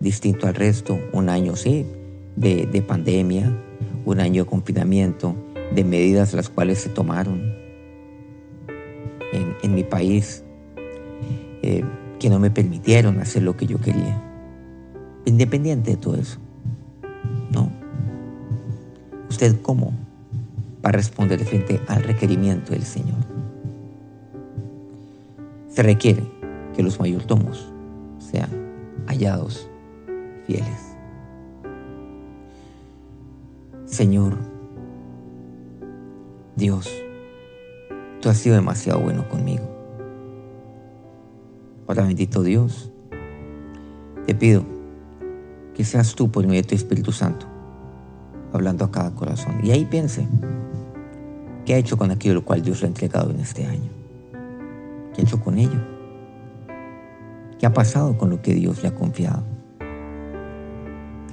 distinto 0.00 0.46
al 0.46 0.54
resto, 0.54 0.98
un 1.12 1.28
año, 1.28 1.54
sí, 1.54 1.84
de, 2.34 2.82
pandemia, 2.88 3.54
un 4.06 4.20
año 4.20 4.44
de 4.44 4.48
confinamiento, 4.48 5.36
de 5.74 5.84
medidas 5.84 6.32
las 6.32 6.48
cuales 6.48 6.78
se 6.78 6.88
tomaron 6.88 7.65
en, 9.66 9.74
mi 9.74 9.84
país, 9.84 10.42
eh, 11.62 11.84
que 12.18 12.30
no 12.30 12.38
me 12.38 12.50
permitieron 12.50 13.20
hacer 13.20 13.42
lo 13.42 13.56
que 13.56 13.66
yo 13.66 13.78
quería. 13.78 14.22
Independiente 15.24 15.92
de 15.92 15.96
todo 15.96 16.16
eso, 16.16 16.38
¿no? 17.52 17.70
¿Usted 19.28 19.60
cómo 19.60 19.92
va 20.84 20.90
a 20.90 20.92
responder 20.92 21.44
frente 21.44 21.80
al 21.88 22.02
requerimiento 22.02 22.72
del 22.72 22.84
Señor? 22.84 23.18
Se 25.68 25.82
requiere 25.82 26.22
que 26.74 26.82
los 26.82 26.98
mayordomos 26.98 27.72
sean 28.18 28.50
hallados 29.06 29.68
fieles. 30.46 30.96
Señor, 33.84 34.36
Dios, 36.56 36.90
tú 38.26 38.30
has 38.30 38.38
sido 38.38 38.56
demasiado 38.56 38.98
bueno 38.98 39.28
conmigo. 39.28 39.62
Ahora 41.86 42.02
bendito 42.02 42.42
Dios, 42.42 42.90
te 44.26 44.34
pido 44.34 44.64
que 45.76 45.84
seas 45.84 46.16
tú 46.16 46.28
por 46.28 46.44
medio 46.44 46.62
de 46.62 46.66
tu 46.66 46.74
Espíritu 46.74 47.12
Santo, 47.12 47.46
hablando 48.52 48.84
a 48.84 48.90
cada 48.90 49.14
corazón. 49.14 49.60
Y 49.62 49.70
ahí 49.70 49.84
piense, 49.84 50.26
¿qué 51.64 51.74
ha 51.74 51.76
hecho 51.76 51.96
con 51.96 52.10
aquello 52.10 52.34
lo 52.34 52.44
cual 52.44 52.62
Dios 52.62 52.80
le 52.80 52.86
ha 52.86 52.88
entregado 52.88 53.30
en 53.30 53.38
este 53.38 53.64
año? 53.64 53.90
¿Qué 55.14 55.20
ha 55.20 55.24
hecho 55.24 55.40
con 55.40 55.56
ello? 55.56 55.80
¿Qué 57.60 57.66
ha 57.66 57.72
pasado 57.72 58.18
con 58.18 58.30
lo 58.30 58.42
que 58.42 58.54
Dios 58.54 58.82
le 58.82 58.88
ha 58.88 58.94
confiado? 58.96 59.44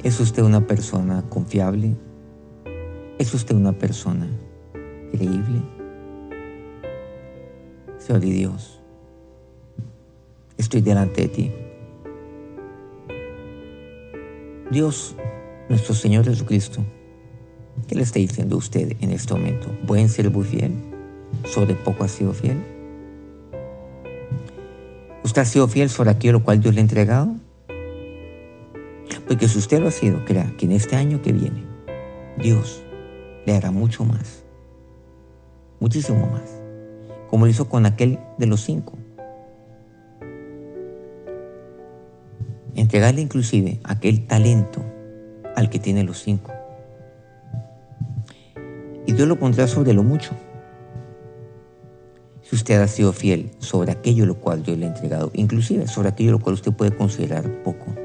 ¿Es 0.04 0.20
usted 0.20 0.44
una 0.44 0.68
persona 0.68 1.24
confiable? 1.28 1.96
¿Es 3.18 3.34
usted 3.34 3.56
una 3.56 3.74
persona 3.74 4.28
creíble? 5.12 5.73
Señor 8.06 8.26
y 8.26 8.32
Dios, 8.32 8.82
estoy 10.58 10.82
delante 10.82 11.22
de 11.22 11.28
ti. 11.30 11.52
Dios, 14.70 15.16
nuestro 15.70 15.96
Señor 15.96 16.26
Jesucristo, 16.26 16.84
¿qué 17.88 17.96
le 17.96 18.04
está 18.04 18.20
diciendo 18.20 18.56
a 18.56 18.58
usted 18.58 18.98
en 19.00 19.12
este 19.12 19.34
momento? 19.34 19.70
¿Buen 19.88 20.10
muy 20.34 20.44
fiel? 20.44 20.74
¿Sobre 21.46 21.76
poco 21.76 22.04
ha 22.04 22.10
sido 22.10 22.34
fiel? 22.34 22.58
¿Usted 25.24 25.42
ha 25.42 25.46
sido 25.46 25.70
fiel 25.70 25.90
sobre 25.90 26.10
aquello 26.10 26.34
lo 26.34 26.44
cual 26.44 26.60
Dios 26.60 26.74
le 26.74 26.82
ha 26.82 26.84
entregado? 26.84 27.34
Porque 29.30 29.48
si 29.48 29.58
usted 29.60 29.80
lo 29.80 29.88
ha 29.88 29.92
sido, 29.92 30.26
crea 30.26 30.54
que 30.58 30.66
en 30.66 30.74
este 30.74 30.98
año 30.98 31.22
que 31.22 31.32
viene, 31.32 31.64
Dios 32.38 32.84
le 33.46 33.56
hará 33.56 33.72
mucho 33.72 34.04
más, 34.04 34.44
muchísimo 35.80 36.28
más, 36.28 36.63
como 37.34 37.46
lo 37.46 37.52
hizo 37.52 37.68
con 37.68 37.88
aquel 37.88 38.20
de 38.38 38.46
los 38.46 38.62
cinco. 38.62 38.94
Entregarle 42.76 43.22
inclusive 43.22 43.80
aquel 43.84 44.28
talento 44.28 44.84
al 45.56 45.72
que 45.72 45.80
tiene 45.80 46.04
los 46.04 46.22
cinco. 46.22 46.52
Y 49.08 49.14
Dios 49.14 49.28
lo 49.28 49.40
pondrá 49.40 49.66
sobre 49.66 49.94
lo 49.94 50.04
mucho. 50.04 50.36
Si 52.44 52.56
usted 52.56 52.80
ha 52.80 52.88
sido 52.88 53.12
fiel 53.14 53.50
sobre 53.58 53.92
aquello 53.92 54.28
lo 54.28 54.40
cual 54.40 54.62
Dios 54.62 54.78
le 54.78 54.86
ha 54.86 54.90
entregado, 54.90 55.32
inclusive 55.34 55.88
sobre 55.88 56.10
aquello 56.10 56.34
lo 56.34 56.40
cual 56.40 56.54
usted 56.54 56.72
puede 56.72 56.96
considerar 56.96 57.64
poco. 57.64 57.96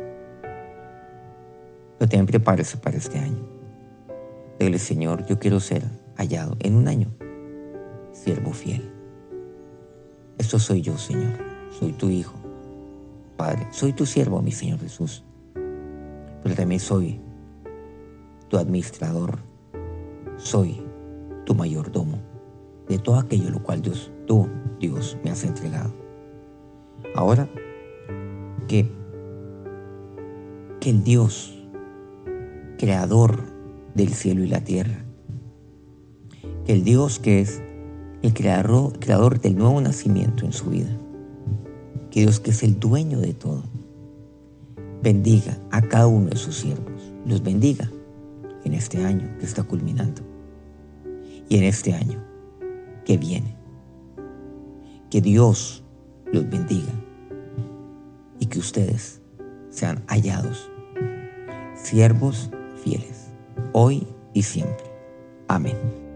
Pero 1.98 2.08
también 2.08 2.24
prepárese 2.24 2.78
para 2.78 2.96
este 2.96 3.18
año. 3.18 3.46
Dile, 4.58 4.78
Señor, 4.78 5.26
yo 5.26 5.38
quiero 5.38 5.60
ser 5.60 5.82
hallado 6.16 6.56
en 6.60 6.76
un 6.76 6.88
año, 6.88 7.10
siervo 8.10 8.54
fiel. 8.54 8.97
Esto 10.38 10.58
soy 10.58 10.80
yo, 10.80 10.96
Señor, 10.96 11.32
soy 11.78 11.92
tu 11.92 12.08
Hijo, 12.08 12.34
Padre, 13.36 13.66
soy 13.72 13.92
tu 13.92 14.06
siervo, 14.06 14.40
mi 14.40 14.52
Señor 14.52 14.78
Jesús, 14.78 15.24
pero 16.42 16.54
también 16.54 16.80
soy 16.80 17.20
tu 18.48 18.56
administrador, 18.56 19.38
soy 20.36 20.80
tu 21.44 21.54
mayordomo 21.54 22.18
de 22.88 22.98
todo 22.98 23.18
aquello 23.18 23.50
lo 23.50 23.62
cual 23.62 23.82
Dios, 23.82 24.10
tú, 24.26 24.48
Dios, 24.80 25.18
me 25.22 25.30
has 25.30 25.44
entregado. 25.44 25.92
Ahora 27.14 27.48
que, 28.66 28.90
que 30.80 30.90
el 30.90 31.04
Dios, 31.04 31.54
creador 32.78 33.42
del 33.94 34.14
cielo 34.14 34.42
y 34.42 34.48
la 34.48 34.62
tierra, 34.62 35.04
que 36.64 36.72
el 36.72 36.84
Dios 36.84 37.18
que 37.18 37.40
es 37.40 37.62
el 38.28 38.34
creador, 38.34 38.98
creador 38.98 39.40
del 39.40 39.56
nuevo 39.56 39.80
nacimiento 39.80 40.44
en 40.44 40.52
su 40.52 40.66
vida, 40.66 40.90
que 42.10 42.20
Dios 42.20 42.40
que 42.40 42.50
es 42.50 42.62
el 42.62 42.78
dueño 42.78 43.20
de 43.20 43.32
todo, 43.32 43.62
bendiga 45.02 45.58
a 45.70 45.80
cada 45.80 46.06
uno 46.06 46.28
de 46.28 46.36
sus 46.36 46.56
siervos, 46.56 47.02
los 47.26 47.42
bendiga 47.42 47.90
en 48.64 48.74
este 48.74 49.02
año 49.04 49.26
que 49.38 49.46
está 49.46 49.62
culminando 49.62 50.20
y 51.48 51.56
en 51.56 51.64
este 51.64 51.94
año 51.94 52.22
que 53.06 53.16
viene. 53.16 53.56
Que 55.10 55.22
Dios 55.22 55.82
los 56.30 56.48
bendiga 56.50 56.92
y 58.38 58.46
que 58.46 58.58
ustedes 58.58 59.22
sean 59.70 60.04
hallados 60.06 60.70
siervos 61.82 62.50
fieles, 62.82 63.28
hoy 63.72 64.06
y 64.34 64.42
siempre. 64.42 64.84
Amén. 65.46 66.07